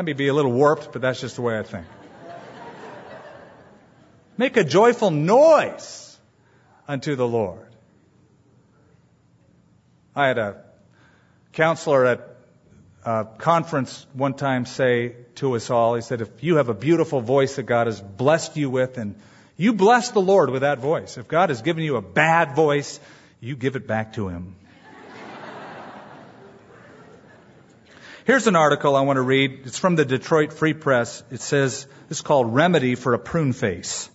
That 0.00 0.04
may 0.06 0.14
be 0.14 0.28
a 0.28 0.32
little 0.32 0.52
warped, 0.52 0.92
but 0.94 1.02
that's 1.02 1.20
just 1.20 1.36
the 1.36 1.42
way 1.42 1.58
I 1.58 1.62
think. 1.62 1.84
Make 4.38 4.56
a 4.56 4.64
joyful 4.64 5.10
noise 5.10 6.18
unto 6.88 7.16
the 7.16 7.28
Lord. 7.28 7.66
I 10.16 10.28
had 10.28 10.38
a 10.38 10.64
counselor 11.52 12.06
at 12.06 12.36
uh, 13.04 13.24
conference 13.24 14.06
one 14.14 14.32
time 14.32 14.64
say 14.64 15.16
to 15.34 15.54
us 15.54 15.68
all, 15.68 15.96
he 15.96 16.00
said, 16.00 16.22
if 16.22 16.42
you 16.42 16.56
have 16.56 16.70
a 16.70 16.74
beautiful 16.74 17.20
voice 17.20 17.56
that 17.56 17.64
God 17.64 17.86
has 17.86 18.00
blessed 18.00 18.56
you 18.56 18.70
with, 18.70 18.96
and 18.96 19.16
you 19.58 19.74
bless 19.74 20.12
the 20.12 20.22
Lord 20.22 20.48
with 20.48 20.62
that 20.62 20.78
voice. 20.78 21.18
If 21.18 21.28
God 21.28 21.50
has 21.50 21.60
given 21.60 21.84
you 21.84 21.96
a 21.96 22.00
bad 22.00 22.56
voice, 22.56 22.98
you 23.38 23.54
give 23.54 23.76
it 23.76 23.86
back 23.86 24.14
to 24.14 24.28
Him. 24.28 24.56
Here's 28.26 28.46
an 28.46 28.54
article 28.54 28.96
I 28.96 29.00
want 29.00 29.16
to 29.16 29.22
read. 29.22 29.60
It's 29.64 29.78
from 29.78 29.96
the 29.96 30.04
Detroit 30.04 30.52
Free 30.52 30.74
Press. 30.74 31.22
It 31.30 31.40
says, 31.40 31.86
it's 32.10 32.20
called 32.20 32.54
Remedy 32.54 32.94
for 32.94 33.14
a 33.14 33.18
Prune 33.18 33.54
Face. 33.54 34.10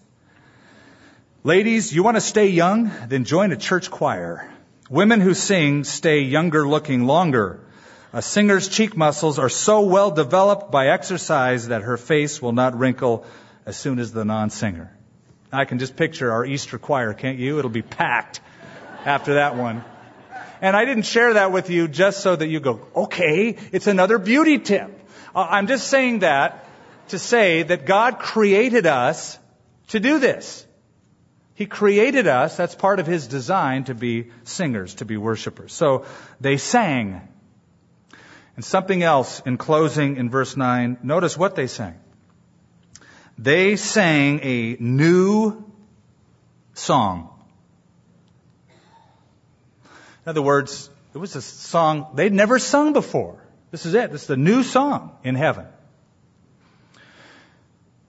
Ladies, 1.44 1.92
you 1.92 2.04
want 2.04 2.16
to 2.16 2.22
stay 2.22 2.48
young? 2.48 2.92
Then 3.08 3.24
join 3.24 3.52
a 3.52 3.58
church 3.58 3.90
choir. 3.90 4.48
Women 4.92 5.22
who 5.22 5.34
sing 5.34 5.84
stay 5.86 6.20
younger 6.20 6.68
looking 6.68 7.08
longer. 7.08 7.62
A 8.14 8.22
singer's 8.22 8.70
cheek 8.70 8.96
muscles 8.96 9.40
are 9.40 9.50
so 9.50 9.82
well 9.82 10.12
developed 10.12 10.72
by 10.72 10.90
exercise 10.90 11.70
that 11.70 11.82
her 11.82 11.98
face 11.98 12.40
will 12.40 12.54
not 12.54 12.78
wrinkle 12.78 13.26
as 13.66 13.76
soon 13.76 13.98
as 13.98 14.12
the 14.12 14.24
non-singer. 14.24 14.96
I 15.52 15.66
can 15.66 15.80
just 15.80 15.96
picture 15.96 16.32
our 16.32 16.46
Easter 16.46 16.78
choir, 16.78 17.14
can't 17.14 17.40
you? 17.40 17.58
It'll 17.58 17.72
be 17.72 17.82
packed 17.82 18.40
after 19.04 19.36
that 19.36 19.56
one. 19.56 19.84
And 20.62 20.76
I 20.76 20.86
didn't 20.86 21.04
share 21.04 21.34
that 21.34 21.52
with 21.52 21.70
you 21.70 21.88
just 21.88 22.22
so 22.22 22.36
that 22.36 22.48
you 22.48 22.60
go, 22.60 22.88
okay, 22.96 23.58
it's 23.72 23.88
another 23.88 24.18
beauty 24.18 24.60
tip. 24.60 24.92
Uh, 25.36 25.48
I'm 25.50 25.68
just 25.68 25.88
saying 25.88 26.20
that 26.20 26.66
to 27.10 27.20
say 27.20 27.64
that 27.64 27.86
God 27.86 28.20
created 28.20 28.86
us 28.86 29.38
to 29.90 30.00
do 30.00 30.20
this. 30.20 30.66
He 31.54 31.66
created 31.66 32.28
us, 32.28 32.58
that's 32.58 32.76
part 32.76 33.00
of 33.00 33.08
His 33.08 33.28
design, 33.28 33.86
to 33.86 33.96
be 33.96 34.32
singers, 34.44 34.96
to 34.96 35.06
be 35.06 35.16
worshipers. 35.16 35.74
So 35.74 36.06
they 36.42 36.58
sang. 36.58 37.22
And 38.56 38.64
something 38.64 39.04
else 39.04 39.42
in 39.46 39.58
closing 39.58 40.18
in 40.18 40.30
verse 40.30 40.58
9, 40.58 40.98
notice 41.04 41.38
what 41.38 41.56
they 41.56 41.68
sang. 41.68 41.96
They 43.38 43.76
sang 43.76 44.40
a 44.44 44.78
new 44.80 45.64
song. 46.74 47.35
In 50.26 50.32
other 50.32 50.42
words, 50.42 50.90
it 51.14 51.20
was 51.20 51.36
a 51.36 51.42
song 51.42 52.08
they'd 52.16 52.34
never 52.34 52.58
sung 52.58 52.94
before. 52.94 53.40
This 53.70 53.86
is 53.86 53.94
it. 53.94 54.12
This 54.12 54.22
is 54.22 54.28
the 54.28 54.38
new 54.38 54.64
song 54.64 55.12
in 55.24 55.36
heaven. 55.36 55.68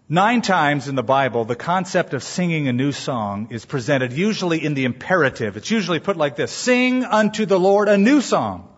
Nine 0.09 0.41
times 0.41 0.89
in 0.89 0.95
the 0.95 1.03
Bible, 1.03 1.45
the 1.45 1.57
concept 1.57 2.15
of 2.15 2.23
singing 2.23 2.69
a 2.69 2.73
new 2.73 2.93
song 2.93 3.49
is 3.51 3.65
presented 3.65 4.13
usually 4.13 4.65
in 4.65 4.75
the 4.75 4.85
imperative. 4.85 5.57
It's 5.57 5.71
usually 5.71 5.99
put 5.99 6.17
like 6.17 6.37
this. 6.37 6.53
Sing 6.53 7.05
unto 7.05 7.45
the 7.45 7.59
Lord 7.59 7.89
a 7.89 7.99
new 7.99 8.21
song. 8.21 8.69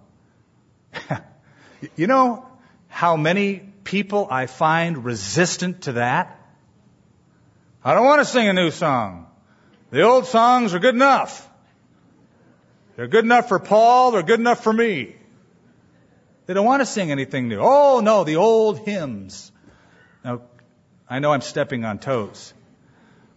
you 1.97 2.07
know 2.07 2.49
how 2.89 3.17
many 3.17 3.61
people 3.85 4.27
I 4.31 4.47
find 4.47 5.05
resistant 5.05 5.83
to 5.83 5.93
that? 5.93 6.35
I 7.85 7.95
don't 7.95 8.05
want 8.05 8.21
to 8.21 8.25
sing 8.25 8.49
a 8.49 8.53
new 8.53 8.71
song. 8.71 9.27
The 9.91 10.03
old 10.03 10.27
songs 10.27 10.75
are 10.75 10.79
good 10.79 10.95
enough. 10.95 11.48
They're 12.99 13.07
good 13.07 13.25
enough 13.25 13.47
for 13.47 13.61
Paul, 13.61 14.11
they're 14.11 14.25
good 14.25 14.41
enough 14.41 14.65
for 14.65 14.73
me. 14.73 15.15
They 16.47 16.55
don't 16.55 16.67
want 16.67 16.83
to 16.83 16.87
sing 16.87 17.13
anything 17.13 17.47
new. 17.47 17.61
Oh 17.61 18.01
no, 18.01 18.25
the 18.25 18.35
old 18.35 18.81
hymns. 18.81 19.53
Now, 20.25 20.41
I 21.09 21.21
know 21.21 21.31
I'm 21.31 21.41
stepping 21.41 21.85
on 21.85 22.01
toes. 22.01 22.53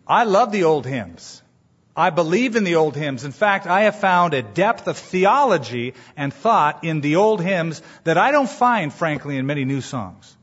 I 0.08 0.24
love 0.24 0.52
the 0.52 0.64
old 0.64 0.88
hymns. 0.88 1.44
I 1.96 2.10
believe 2.10 2.56
in 2.56 2.64
the 2.64 2.78
old 2.78 2.96
hymns. 2.96 3.24
In 3.24 3.32
fact, 3.32 3.68
I 3.68 3.82
have 3.82 4.00
found 4.00 4.34
a 4.34 4.42
depth 4.42 4.88
of 4.88 4.98
theology 4.98 5.94
and 6.18 6.34
thought 6.34 6.84
in 6.84 7.02
the 7.02 7.18
old 7.18 7.40
hymns 7.40 7.84
that 8.04 8.18
I 8.18 8.32
don't 8.32 8.50
find, 8.50 8.92
frankly, 8.92 9.38
in 9.38 9.46
many 9.46 9.64
new 9.64 9.82
songs. 9.82 10.36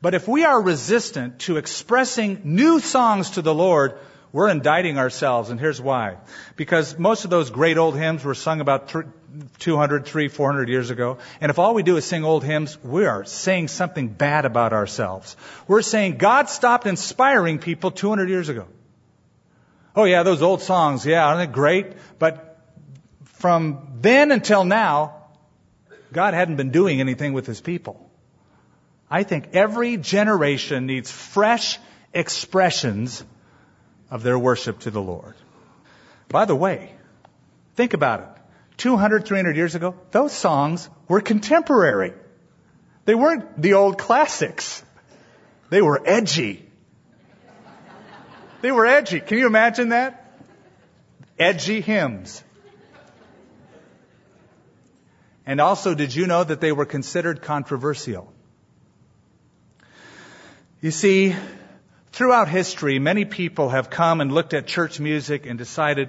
But 0.00 0.14
if 0.14 0.26
we 0.26 0.46
are 0.46 0.62
resistant 0.62 1.40
to 1.40 1.58
expressing 1.58 2.40
new 2.44 2.80
songs 2.80 3.32
to 3.32 3.42
the 3.42 3.54
Lord, 3.54 3.98
we're 4.32 4.48
indicting 4.48 4.98
ourselves, 4.98 5.50
and 5.50 5.58
here's 5.58 5.80
why. 5.80 6.16
Because 6.56 6.98
most 6.98 7.24
of 7.24 7.30
those 7.30 7.50
great 7.50 7.78
old 7.78 7.96
hymns 7.96 8.24
were 8.24 8.34
sung 8.34 8.60
about 8.60 8.88
200, 8.88 9.12
300, 9.58 10.32
400 10.32 10.68
years 10.68 10.90
ago. 10.90 11.18
And 11.40 11.50
if 11.50 11.58
all 11.58 11.74
we 11.74 11.82
do 11.82 11.96
is 11.96 12.04
sing 12.04 12.24
old 12.24 12.44
hymns, 12.44 12.82
we 12.82 13.06
are 13.06 13.24
saying 13.24 13.68
something 13.68 14.08
bad 14.08 14.44
about 14.44 14.72
ourselves. 14.72 15.36
We're 15.68 15.82
saying 15.82 16.18
God 16.18 16.48
stopped 16.48 16.86
inspiring 16.86 17.58
people 17.58 17.90
200 17.90 18.28
years 18.28 18.48
ago. 18.48 18.66
Oh 19.94 20.04
yeah, 20.04 20.22
those 20.22 20.42
old 20.42 20.60
songs, 20.60 21.06
yeah, 21.06 21.26
aren't 21.26 21.38
they 21.38 21.52
great? 21.52 21.86
But 22.18 22.58
from 23.24 23.98
then 24.00 24.30
until 24.30 24.64
now, 24.64 25.14
God 26.12 26.34
hadn't 26.34 26.56
been 26.56 26.70
doing 26.70 27.00
anything 27.00 27.32
with 27.32 27.46
his 27.46 27.60
people. 27.60 28.10
I 29.10 29.22
think 29.22 29.50
every 29.54 29.96
generation 29.96 30.86
needs 30.86 31.10
fresh 31.10 31.78
expressions 32.12 33.24
of 34.10 34.22
their 34.22 34.38
worship 34.38 34.80
to 34.80 34.90
the 34.90 35.02
Lord. 35.02 35.34
By 36.28 36.44
the 36.44 36.54
way, 36.54 36.92
think 37.74 37.94
about 37.94 38.20
it. 38.20 38.28
200, 38.78 39.26
300 39.26 39.56
years 39.56 39.74
ago, 39.74 39.94
those 40.10 40.32
songs 40.32 40.88
were 41.08 41.20
contemporary. 41.20 42.12
They 43.04 43.14
weren't 43.14 43.60
the 43.60 43.74
old 43.74 43.98
classics. 43.98 44.82
They 45.70 45.80
were 45.80 46.02
edgy. 46.04 46.68
They 48.60 48.72
were 48.72 48.86
edgy. 48.86 49.20
Can 49.20 49.38
you 49.38 49.46
imagine 49.46 49.90
that? 49.90 50.38
Edgy 51.38 51.80
hymns. 51.80 52.42
And 55.46 55.60
also, 55.60 55.94
did 55.94 56.14
you 56.14 56.26
know 56.26 56.42
that 56.42 56.60
they 56.60 56.72
were 56.72 56.86
considered 56.86 57.40
controversial? 57.40 58.32
You 60.80 60.90
see, 60.90 61.36
Throughout 62.16 62.48
history, 62.48 62.98
many 62.98 63.26
people 63.26 63.68
have 63.68 63.90
come 63.90 64.22
and 64.22 64.32
looked 64.32 64.54
at 64.54 64.66
church 64.66 64.98
music 64.98 65.44
and 65.44 65.58
decided, 65.58 66.08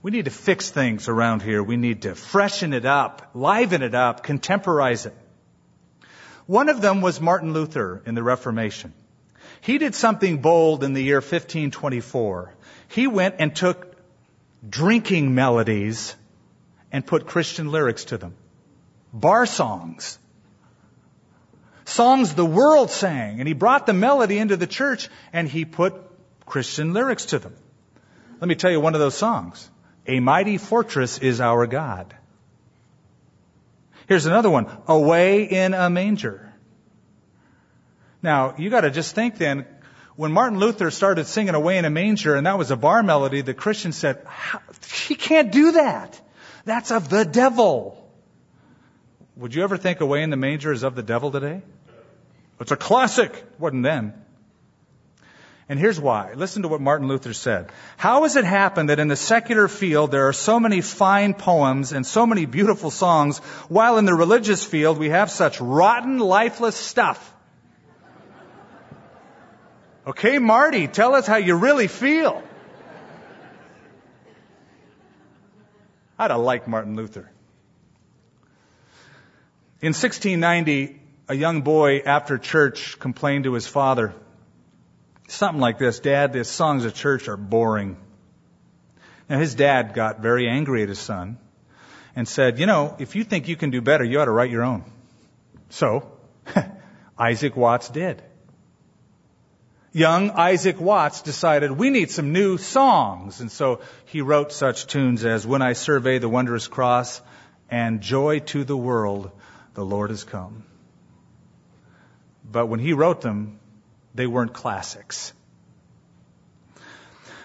we 0.00 0.12
need 0.12 0.26
to 0.26 0.30
fix 0.30 0.70
things 0.70 1.08
around 1.08 1.42
here. 1.42 1.60
We 1.60 1.76
need 1.76 2.02
to 2.02 2.14
freshen 2.14 2.72
it 2.72 2.84
up, 2.84 3.30
liven 3.34 3.82
it 3.82 3.92
up, 3.92 4.22
contemporize 4.22 5.04
it. 5.06 5.16
One 6.46 6.68
of 6.68 6.80
them 6.80 7.00
was 7.00 7.20
Martin 7.20 7.52
Luther 7.52 8.04
in 8.06 8.14
the 8.14 8.22
Reformation. 8.22 8.92
He 9.62 9.78
did 9.78 9.96
something 9.96 10.38
bold 10.38 10.84
in 10.84 10.92
the 10.92 11.02
year 11.02 11.16
1524. 11.16 12.54
He 12.86 13.08
went 13.08 13.34
and 13.40 13.56
took 13.56 13.96
drinking 14.70 15.34
melodies 15.34 16.14
and 16.92 17.04
put 17.04 17.26
Christian 17.26 17.72
lyrics 17.72 18.04
to 18.04 18.16
them. 18.16 18.36
Bar 19.12 19.46
songs 19.46 20.20
songs 21.92 22.34
the 22.34 22.44
world 22.44 22.90
sang. 22.90 23.38
And 23.38 23.48
he 23.48 23.54
brought 23.54 23.86
the 23.86 23.92
melody 23.92 24.38
into 24.38 24.56
the 24.56 24.66
church 24.66 25.08
and 25.32 25.48
he 25.48 25.64
put 25.64 25.94
Christian 26.46 26.92
lyrics 26.92 27.26
to 27.26 27.38
them. 27.38 27.54
Let 28.40 28.48
me 28.48 28.54
tell 28.54 28.70
you 28.70 28.80
one 28.80 28.94
of 28.94 29.00
those 29.00 29.14
songs. 29.14 29.70
A 30.06 30.20
mighty 30.20 30.58
fortress 30.58 31.18
is 31.18 31.40
our 31.40 31.66
God. 31.66 32.14
Here's 34.08 34.26
another 34.26 34.50
one. 34.50 34.66
Away 34.88 35.44
in 35.44 35.74
a 35.74 35.88
manger. 35.88 36.52
Now, 38.22 38.54
you 38.58 38.70
gotta 38.70 38.90
just 38.90 39.14
think 39.14 39.38
then, 39.38 39.66
when 40.16 40.32
Martin 40.32 40.58
Luther 40.58 40.90
started 40.90 41.26
singing 41.26 41.54
Away 41.54 41.78
in 41.78 41.84
a 41.84 41.90
Manger 41.90 42.34
and 42.34 42.46
that 42.46 42.58
was 42.58 42.70
a 42.70 42.76
bar 42.76 43.02
melody, 43.02 43.40
the 43.40 43.54
Christians 43.54 43.96
said, 43.96 44.24
he 45.06 45.14
can't 45.14 45.50
do 45.50 45.72
that. 45.72 46.20
That's 46.64 46.90
of 46.90 47.08
the 47.08 47.24
devil. 47.24 47.98
Would 49.36 49.54
you 49.54 49.62
ever 49.64 49.78
think 49.78 50.00
Away 50.00 50.22
in 50.22 50.30
the 50.30 50.36
Manger 50.36 50.72
is 50.72 50.82
of 50.82 50.94
the 50.94 51.02
devil 51.02 51.30
today? 51.30 51.62
It's 52.62 52.70
a 52.70 52.76
classic. 52.76 53.32
It 53.34 53.60
wasn't 53.60 53.82
then. 53.82 54.14
And 55.68 55.80
here's 55.80 55.98
why. 55.98 56.34
Listen 56.34 56.62
to 56.62 56.68
what 56.68 56.80
Martin 56.80 57.08
Luther 57.08 57.32
said. 57.32 57.70
How 57.96 58.22
has 58.22 58.36
it 58.36 58.44
happened 58.44 58.88
that 58.88 59.00
in 59.00 59.08
the 59.08 59.16
secular 59.16 59.66
field 59.66 60.12
there 60.12 60.28
are 60.28 60.32
so 60.32 60.60
many 60.60 60.80
fine 60.80 61.34
poems 61.34 61.92
and 61.92 62.06
so 62.06 62.24
many 62.24 62.46
beautiful 62.46 62.92
songs, 62.92 63.38
while 63.68 63.98
in 63.98 64.04
the 64.04 64.14
religious 64.14 64.64
field 64.64 64.98
we 64.98 65.08
have 65.08 65.30
such 65.30 65.60
rotten, 65.60 66.18
lifeless 66.18 66.76
stuff? 66.76 67.34
Okay, 70.06 70.38
Marty, 70.38 70.86
tell 70.86 71.16
us 71.16 71.26
how 71.26 71.36
you 71.36 71.56
really 71.56 71.88
feel. 71.88 72.42
I'd 76.16 76.30
have 76.30 76.40
liked 76.40 76.68
Martin 76.68 76.94
Luther. 76.94 77.28
In 79.80 79.94
1690, 79.94 81.01
a 81.32 81.34
young 81.34 81.62
boy 81.62 82.00
after 82.00 82.36
church 82.36 82.98
complained 82.98 83.44
to 83.44 83.54
his 83.54 83.66
father, 83.66 84.12
something 85.28 85.62
like 85.62 85.78
this, 85.78 85.98
Dad, 85.98 86.34
the 86.34 86.44
songs 86.44 86.84
at 86.84 86.94
church 86.94 87.26
are 87.26 87.38
boring. 87.38 87.96
Now 89.30 89.38
his 89.38 89.54
dad 89.54 89.94
got 89.94 90.20
very 90.20 90.46
angry 90.46 90.82
at 90.82 90.90
his 90.90 90.98
son 90.98 91.38
and 92.14 92.28
said, 92.28 92.58
you 92.58 92.66
know, 92.66 92.96
if 92.98 93.16
you 93.16 93.24
think 93.24 93.48
you 93.48 93.56
can 93.56 93.70
do 93.70 93.80
better, 93.80 94.04
you 94.04 94.20
ought 94.20 94.26
to 94.26 94.30
write 94.30 94.50
your 94.50 94.62
own. 94.62 94.84
So, 95.70 96.12
Isaac 97.18 97.56
Watts 97.56 97.88
did. 97.88 98.22
Young 99.94 100.32
Isaac 100.32 100.78
Watts 100.78 101.22
decided 101.22 101.70
we 101.70 101.88
need 101.88 102.10
some 102.10 102.34
new 102.34 102.58
songs. 102.58 103.40
And 103.40 103.50
so 103.50 103.80
he 104.04 104.20
wrote 104.20 104.52
such 104.52 104.86
tunes 104.86 105.24
as 105.24 105.46
When 105.46 105.62
I 105.62 105.72
Survey 105.72 106.18
the 106.18 106.28
Wondrous 106.28 106.68
Cross 106.68 107.22
and 107.70 108.02
Joy 108.02 108.40
to 108.40 108.64
the 108.64 108.76
World 108.76 109.30
The 109.72 109.84
Lord 109.84 110.10
has 110.10 110.24
come. 110.24 110.64
But 112.52 112.66
when 112.66 112.80
he 112.80 112.92
wrote 112.92 113.22
them, 113.22 113.58
they 114.14 114.26
weren't 114.26 114.52
classics. 114.52 115.32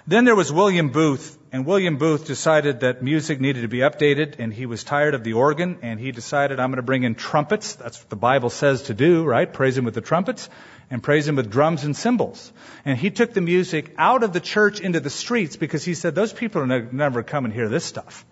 Then 0.06 0.26
there 0.26 0.36
was 0.36 0.52
William 0.52 0.90
Booth, 0.90 1.38
and 1.52 1.66
William 1.66 1.98
Booth 1.98 2.28
decided 2.28 2.82
that 2.82 3.02
music 3.02 3.42
needed 3.42 3.62
to 3.62 3.68
be 3.68 3.80
updated, 3.80 4.36
and 4.40 4.54
he 4.54 4.66
was 4.66 4.84
tired 4.84 5.14
of 5.14 5.24
the 5.24 5.34
organ, 5.34 5.80
and 5.82 6.00
he 6.00 6.12
decided, 6.12 6.60
I'm 6.60 6.70
going 6.70 6.78
to 6.78 6.82
bring 6.82 7.04
in 7.04 7.16
trumpets. 7.16 7.76
That's 7.76 8.00
what 8.00 8.10
the 8.10 8.16
Bible 8.16 8.50
says 8.50 8.84
to 8.84 8.94
do, 8.94 9.26
right? 9.26 9.52
Praise 9.52 9.78
him 9.78 9.84
with 9.84 9.96
the 9.96 10.02
trumpets, 10.02 10.50
and 10.90 11.04
praise 11.04 11.28
him 11.28 11.36
with 11.36 11.52
drums 11.52 11.84
and 11.84 11.96
cymbals. 11.96 12.54
And 12.86 12.98
he 12.98 13.12
took 13.12 13.34
the 13.34 13.42
music 13.42 13.94
out 13.98 14.24
of 14.24 14.32
the 14.32 14.40
church 14.40 14.80
into 14.80 15.02
the 15.02 15.10
streets 15.10 15.58
because 15.58 15.84
he 15.84 15.94
said, 15.94 16.16
those 16.16 16.32
people 16.32 16.62
are 16.62 16.82
never 16.84 17.24
come 17.24 17.44
and 17.44 17.54
hear 17.54 17.68
this 17.68 17.84
stuff. 17.84 18.26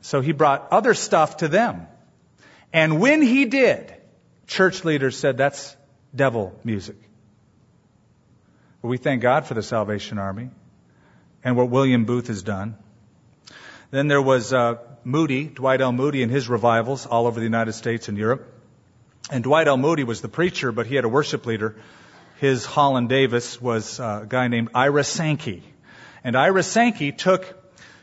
So 0.00 0.22
he 0.22 0.32
brought 0.32 0.68
other 0.70 0.94
stuff 0.94 1.38
to 1.38 1.48
them. 1.48 1.86
And 2.72 3.00
when 3.00 3.20
he 3.20 3.44
did, 3.44 3.94
church 4.46 4.84
leaders 4.84 5.16
said, 5.16 5.36
that's 5.36 5.76
devil 6.14 6.58
music. 6.64 6.96
But 8.82 8.88
we 8.88 8.98
thank 8.98 9.22
God 9.22 9.46
for 9.46 9.54
the 9.54 9.62
Salvation 9.62 10.18
Army 10.18 10.50
and 11.42 11.56
what 11.56 11.70
William 11.70 12.04
Booth 12.04 12.28
has 12.28 12.42
done. 12.42 12.76
Then 13.90 14.08
there 14.08 14.22
was 14.22 14.52
uh, 14.52 14.76
Moody, 15.04 15.44
Dwight 15.44 15.80
L. 15.80 15.92
Moody, 15.92 16.22
and 16.22 16.30
his 16.30 16.48
revivals 16.48 17.06
all 17.06 17.26
over 17.26 17.38
the 17.38 17.44
United 17.44 17.74
States 17.74 18.08
and 18.08 18.18
Europe. 18.18 18.50
And 19.30 19.42
Dwight 19.42 19.68
L. 19.68 19.76
Moody 19.76 20.04
was 20.04 20.20
the 20.20 20.28
preacher, 20.28 20.72
but 20.72 20.86
he 20.86 20.96
had 20.96 21.04
a 21.04 21.08
worship 21.08 21.46
leader. 21.46 21.76
His 22.40 22.66
Holland 22.66 23.08
Davis 23.08 23.60
was 23.60 24.00
uh, 24.00 24.20
a 24.24 24.26
guy 24.26 24.48
named 24.48 24.70
Ira 24.74 25.04
Sankey. 25.04 25.62
And 26.22 26.36
Ira 26.36 26.62
Sankey 26.62 27.12
took 27.12 27.46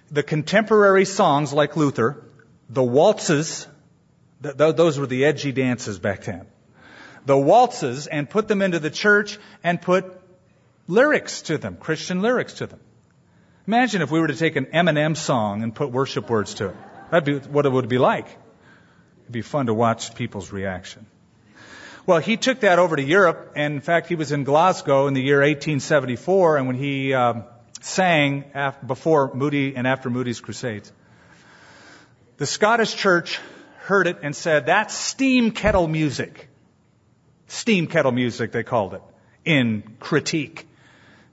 the 0.09 0.23
contemporary 0.23 1.05
songs 1.05 1.53
like 1.53 1.77
Luther, 1.77 2.23
the 2.69 2.83
waltzes, 2.83 3.67
th- 4.43 4.57
th- 4.57 4.75
those 4.75 4.99
were 4.99 5.07
the 5.07 5.25
edgy 5.25 5.51
dances 5.51 5.99
back 5.99 6.23
then, 6.23 6.45
the 7.25 7.37
waltzes, 7.37 8.07
and 8.07 8.29
put 8.29 8.47
them 8.47 8.61
into 8.61 8.79
the 8.79 8.89
church 8.89 9.39
and 9.63 9.81
put 9.81 10.19
lyrics 10.87 11.43
to 11.43 11.57
them, 11.57 11.77
Christian 11.77 12.21
lyrics 12.21 12.55
to 12.55 12.67
them. 12.67 12.79
Imagine 13.67 14.01
if 14.01 14.11
we 14.11 14.19
were 14.19 14.27
to 14.27 14.35
take 14.35 14.55
an 14.55 14.65
Eminem 14.65 15.15
song 15.15 15.63
and 15.63 15.73
put 15.73 15.91
worship 15.91 16.29
words 16.29 16.55
to 16.55 16.69
it. 16.69 16.75
That'd 17.11 17.43
be 17.43 17.49
what 17.49 17.65
it 17.65 17.71
would 17.71 17.87
be 17.87 17.99
like. 17.99 18.27
It'd 19.23 19.31
be 19.31 19.41
fun 19.41 19.67
to 19.67 19.73
watch 19.73 20.15
people's 20.15 20.51
reaction. 20.51 21.05
Well, 22.07 22.17
he 22.17 22.37
took 22.37 22.61
that 22.61 22.79
over 22.79 22.95
to 22.95 23.03
Europe, 23.03 23.53
and 23.55 23.75
in 23.75 23.81
fact, 23.81 24.07
he 24.07 24.15
was 24.15 24.31
in 24.31 24.43
Glasgow 24.43 25.05
in 25.07 25.13
the 25.13 25.21
year 25.21 25.37
1874, 25.37 26.57
and 26.57 26.65
when 26.65 26.75
he 26.75 27.13
um, 27.13 27.43
sang 27.81 28.45
before 28.85 29.31
Moody 29.35 29.75
and 29.75 29.85
after 29.85 30.09
Moody's 30.09 30.39
Crusades, 30.39 30.91
the 32.37 32.47
Scottish 32.47 32.95
church 32.95 33.39
heard 33.91 34.07
it 34.07 34.19
and 34.23 34.33
said, 34.33 34.67
that's 34.67 34.95
steam 34.95 35.51
kettle 35.51 35.85
music. 35.85 36.47
Steam 37.47 37.87
kettle 37.87 38.13
music, 38.13 38.53
they 38.53 38.63
called 38.63 38.93
it, 38.93 39.01
in 39.43 39.83
critique 39.99 40.65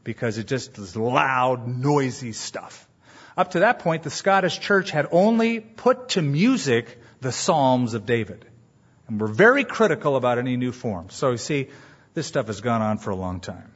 because 0.02 0.38
it 0.38 0.48
just 0.48 0.76
was 0.76 0.96
loud, 0.96 1.68
noisy 1.68 2.32
stuff. 2.32 2.88
Up 3.36 3.52
to 3.52 3.60
that 3.60 3.78
point, 3.78 4.02
the 4.02 4.10
Scottish 4.10 4.58
church 4.58 4.90
had 4.90 5.06
only 5.12 5.60
put 5.60 6.08
to 6.10 6.22
music 6.22 6.98
the 7.20 7.30
Psalms 7.30 7.94
of 7.94 8.06
David. 8.06 8.44
And 9.06 9.20
were 9.20 9.28
very 9.28 9.62
critical 9.62 10.16
about 10.16 10.38
any 10.38 10.56
new 10.56 10.72
form. 10.72 11.10
So 11.10 11.30
you 11.30 11.36
see, 11.36 11.68
this 12.14 12.26
stuff 12.26 12.48
has 12.48 12.60
gone 12.60 12.82
on 12.82 12.98
for 12.98 13.10
a 13.10 13.16
long 13.16 13.38
time. 13.38 13.70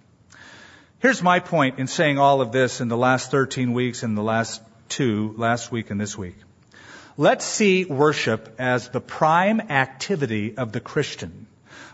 Here's 0.98 1.22
my 1.22 1.38
point 1.38 1.78
in 1.78 1.86
saying 1.86 2.18
all 2.18 2.40
of 2.40 2.50
this 2.50 2.80
in 2.80 2.88
the 2.88 2.96
last 2.96 3.30
13 3.30 3.74
weeks 3.74 4.02
and 4.02 4.18
the 4.18 4.22
last 4.22 4.60
two, 4.88 5.34
last 5.36 5.70
week 5.70 5.90
and 5.90 6.00
this 6.00 6.18
week. 6.18 6.34
Let's 7.16 7.44
see 7.44 7.84
worship 7.84 8.56
as 8.58 8.88
the 8.88 9.00
prime 9.00 9.60
activity 9.60 10.56
of 10.56 10.72
the 10.72 10.80
Christian 10.80 11.46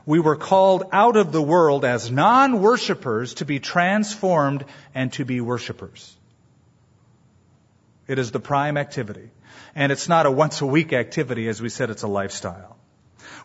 we 0.08 0.20
were 0.20 0.36
called 0.36 0.84
out 0.90 1.18
of 1.18 1.32
the 1.32 1.42
world 1.42 1.84
as 1.84 2.10
non-worshippers 2.10 3.34
to 3.34 3.44
be 3.44 3.60
transformed 3.60 4.64
and 4.94 5.12
to 5.12 5.26
be 5.26 5.42
worshippers. 5.42 6.16
It 8.06 8.18
is 8.18 8.30
the 8.30 8.40
prime 8.40 8.78
activity. 8.78 9.28
And 9.74 9.92
it's 9.92 10.08
not 10.08 10.24
a 10.24 10.30
once 10.30 10.62
a 10.62 10.66
week 10.66 10.94
activity, 10.94 11.46
as 11.46 11.60
we 11.60 11.68
said, 11.68 11.90
it's 11.90 12.04
a 12.04 12.08
lifestyle. 12.08 12.78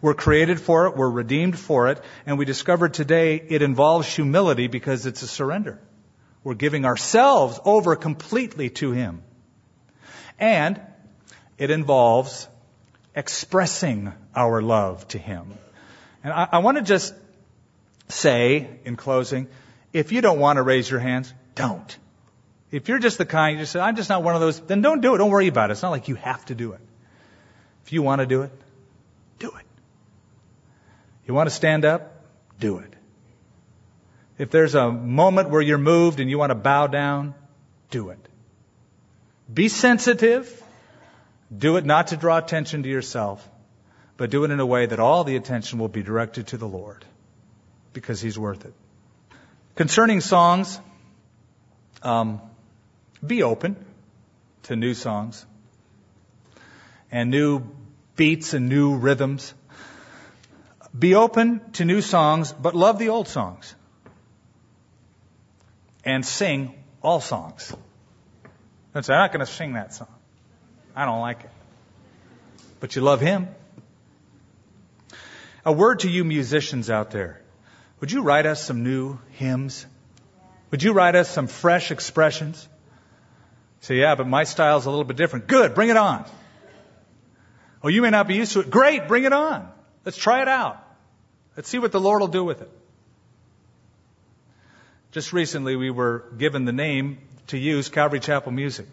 We're 0.01 0.13
created 0.13 0.61
for 0.61 0.87
it, 0.87 0.95
we're 0.95 1.09
redeemed 1.09 1.59
for 1.59 1.89
it, 1.89 2.01
and 2.25 2.37
we 2.37 2.45
discovered 2.45 2.93
today 2.93 3.43
it 3.45 3.61
involves 3.61 4.07
humility 4.07 4.67
because 4.67 5.05
it's 5.05 5.21
a 5.21 5.27
surrender. 5.27 5.81
We're 6.45 6.53
giving 6.53 6.85
ourselves 6.85 7.59
over 7.65 7.97
completely 7.97 8.69
to 8.69 8.93
Him. 8.93 9.21
And 10.39 10.79
it 11.57 11.71
involves 11.71 12.47
expressing 13.15 14.13
our 14.35 14.61
love 14.61 15.07
to 15.09 15.17
Him. 15.17 15.53
And 16.23 16.33
I, 16.33 16.47
I 16.53 16.57
want 16.59 16.77
to 16.77 16.83
just 16.83 17.13
say 18.07 18.79
in 18.85 18.95
closing, 18.95 19.47
if 19.91 20.11
you 20.11 20.21
don't 20.21 20.39
want 20.39 20.57
to 20.57 20.63
raise 20.63 20.89
your 20.89 20.99
hands, 20.99 21.33
don't. 21.55 21.97
If 22.71 22.89
you're 22.89 22.99
just 22.99 23.19
the 23.19 23.25
kind, 23.25 23.57
you 23.57 23.63
just 23.63 23.73
say, 23.73 23.79
I'm 23.79 23.95
just 23.95 24.09
not 24.09 24.23
one 24.23 24.33
of 24.33 24.41
those, 24.41 24.59
then 24.59 24.81
don't 24.81 25.01
do 25.01 25.13
it. 25.13 25.19
Don't 25.19 25.29
worry 25.29 25.47
about 25.47 25.69
it. 25.69 25.73
It's 25.73 25.83
not 25.83 25.91
like 25.91 26.07
you 26.07 26.15
have 26.15 26.43
to 26.45 26.55
do 26.55 26.71
it. 26.71 26.81
If 27.85 27.93
you 27.93 28.01
want 28.01 28.21
to 28.21 28.25
do 28.25 28.41
it, 28.41 28.51
do 29.37 29.49
it. 29.49 29.65
You 31.27 31.33
want 31.33 31.49
to 31.49 31.55
stand 31.55 31.85
up? 31.85 32.23
Do 32.59 32.79
it. 32.79 32.93
If 34.37 34.49
there's 34.49 34.73
a 34.73 34.91
moment 34.91 35.49
where 35.49 35.61
you're 35.61 35.77
moved 35.77 36.19
and 36.19 36.29
you 36.29 36.39
want 36.39 36.49
to 36.49 36.55
bow 36.55 36.87
down, 36.87 37.35
do 37.91 38.09
it. 38.09 38.19
Be 39.53 39.67
sensitive. 39.67 40.62
Do 41.55 41.77
it 41.77 41.85
not 41.85 42.07
to 42.07 42.17
draw 42.17 42.37
attention 42.37 42.83
to 42.83 42.89
yourself, 42.89 43.47
but 44.17 44.29
do 44.29 44.43
it 44.43 44.51
in 44.51 44.59
a 44.59 44.65
way 44.65 44.85
that 44.85 44.99
all 44.99 45.23
the 45.23 45.35
attention 45.35 45.79
will 45.79 45.89
be 45.89 46.03
directed 46.03 46.47
to 46.47 46.57
the 46.57 46.67
Lord 46.67 47.05
because 47.93 48.21
He's 48.21 48.39
worth 48.39 48.65
it. 48.65 48.73
Concerning 49.75 50.21
songs, 50.21 50.79
um, 52.01 52.41
be 53.25 53.43
open 53.43 53.75
to 54.63 54.75
new 54.75 54.93
songs 54.93 55.45
and 57.11 57.29
new 57.29 57.63
beats 58.15 58.53
and 58.53 58.69
new 58.69 58.95
rhythms. 58.95 59.53
Be 60.97 61.15
open 61.15 61.61
to 61.73 61.85
new 61.85 62.01
songs, 62.01 62.53
but 62.53 62.75
love 62.75 62.99
the 62.99 63.09
old 63.09 63.27
songs. 63.27 63.75
And 66.05 66.25
sing 66.25 66.75
all 67.01 67.21
songs. 67.21 67.73
I'm 68.93 69.03
not 69.07 69.31
going 69.31 69.45
to 69.45 69.51
sing 69.51 69.73
that 69.73 69.93
song. 69.93 70.07
I 70.95 71.05
don't 71.05 71.21
like 71.21 71.43
it. 71.43 71.49
But 72.79 72.95
you 72.95 73.01
love 73.01 73.21
Him. 73.21 73.47
A 75.65 75.71
word 75.71 75.99
to 76.01 76.09
you 76.09 76.23
musicians 76.23 76.89
out 76.89 77.11
there. 77.11 77.41
Would 78.01 78.11
you 78.11 78.21
write 78.21 78.45
us 78.45 78.61
some 78.61 78.83
new 78.83 79.17
hymns? 79.31 79.85
Would 80.71 80.83
you 80.83 80.91
write 80.91 81.15
us 81.15 81.29
some 81.29 81.47
fresh 81.47 81.91
expressions? 81.91 82.67
Say, 83.79 83.95
yeah, 83.95 84.15
but 84.15 84.27
my 84.27 84.43
style's 84.43 84.85
a 84.85 84.89
little 84.89 85.05
bit 85.05 85.17
different. 85.17 85.47
Good, 85.47 85.73
bring 85.73 85.89
it 85.89 85.97
on. 85.97 86.25
Oh, 87.81 87.87
you 87.89 88.01
may 88.01 88.09
not 88.09 88.27
be 88.27 88.35
used 88.35 88.53
to 88.53 88.61
it. 88.61 88.69
Great, 88.69 89.07
bring 89.07 89.23
it 89.23 89.33
on. 89.33 89.69
Let's 90.05 90.17
try 90.17 90.41
it 90.41 90.47
out. 90.47 90.81
Let's 91.55 91.69
see 91.69 91.79
what 91.79 91.91
the 91.91 91.99
Lord 91.99 92.21
will 92.21 92.27
do 92.27 92.43
with 92.43 92.61
it. 92.61 92.71
Just 95.11 95.31
recently, 95.31 95.75
we 95.75 95.91
were 95.91 96.25
given 96.37 96.65
the 96.65 96.73
name 96.73 97.19
to 97.47 97.57
use 97.57 97.89
Calvary 97.89 98.19
Chapel 98.19 98.51
Music. 98.51 98.87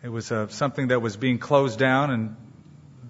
It 0.00 0.10
was 0.10 0.30
uh, 0.30 0.46
something 0.46 0.88
that 0.88 1.02
was 1.02 1.16
being 1.16 1.38
closed 1.38 1.76
down, 1.76 2.12
and 2.12 2.36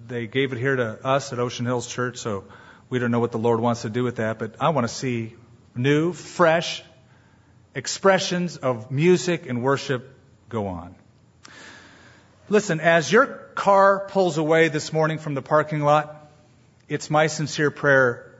they 0.07 0.25
gave 0.25 0.53
it 0.53 0.57
here 0.57 0.75
to 0.75 1.05
us 1.05 1.31
at 1.31 1.37
Ocean 1.37 1.67
Hills 1.67 1.85
Church, 1.85 2.17
so 2.17 2.45
we 2.89 2.97
don't 2.97 3.11
know 3.11 3.19
what 3.19 3.31
the 3.31 3.37
Lord 3.37 3.59
wants 3.59 3.83
to 3.83 3.91
do 3.91 4.03
with 4.03 4.15
that, 4.15 4.39
but 4.39 4.55
I 4.59 4.69
want 4.69 4.87
to 4.87 4.93
see 4.93 5.35
new, 5.75 6.13
fresh 6.13 6.83
expressions 7.75 8.57
of 8.57 8.89
music 8.89 9.45
and 9.47 9.61
worship 9.61 10.15
go 10.49 10.65
on. 10.65 10.95
Listen, 12.49 12.79
as 12.79 13.11
your 13.11 13.27
car 13.53 14.07
pulls 14.07 14.39
away 14.39 14.69
this 14.69 14.91
morning 14.91 15.19
from 15.19 15.35
the 15.35 15.43
parking 15.43 15.81
lot, 15.81 16.31
it's 16.87 17.11
my 17.11 17.27
sincere 17.27 17.69
prayer 17.69 18.33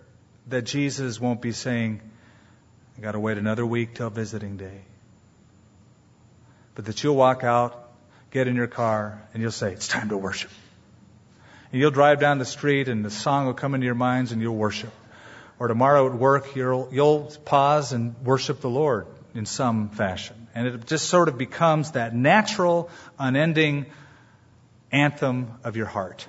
that 0.47 0.63
Jesus 0.63 1.19
won't 1.19 1.39
be 1.39 1.51
saying, 1.51 2.01
I 2.97 3.01
got 3.01 3.11
to 3.11 3.19
wait 3.19 3.37
another 3.37 3.63
week 3.63 3.93
till 3.93 4.09
visiting 4.09 4.57
day. 4.57 4.81
But 6.73 6.85
that 6.85 7.03
you'll 7.03 7.15
walk 7.15 7.43
out, 7.43 7.78
get 8.31 8.47
in 8.47 8.55
your 8.55 8.67
car, 8.67 9.21
and 9.33 9.41
you'll 9.41 9.51
say, 9.51 9.73
It's 9.73 9.87
time 9.87 10.09
to 10.09 10.17
worship. 10.17 10.51
And 11.71 11.79
you'll 11.79 11.91
drive 11.91 12.19
down 12.19 12.39
the 12.39 12.45
street 12.45 12.87
and 12.87 13.05
the 13.05 13.11
song 13.11 13.45
will 13.45 13.53
come 13.53 13.75
into 13.75 13.85
your 13.85 13.95
minds 13.95 14.31
and 14.31 14.41
you'll 14.41 14.55
worship. 14.55 14.91
Or 15.59 15.67
tomorrow 15.67 16.07
at 16.07 16.15
work, 16.15 16.55
you'll, 16.55 16.89
you'll 16.91 17.31
pause 17.45 17.91
and 17.93 18.15
worship 18.23 18.61
the 18.61 18.69
Lord 18.69 19.05
in 19.35 19.45
some 19.45 19.89
fashion. 19.89 20.47
And 20.55 20.67
it 20.67 20.87
just 20.87 21.07
sort 21.09 21.27
of 21.27 21.37
becomes 21.37 21.91
that 21.91 22.15
natural, 22.15 22.89
unending 23.19 23.85
anthem 24.91 25.51
of 25.63 25.75
your 25.75 25.85
heart. 25.85 26.27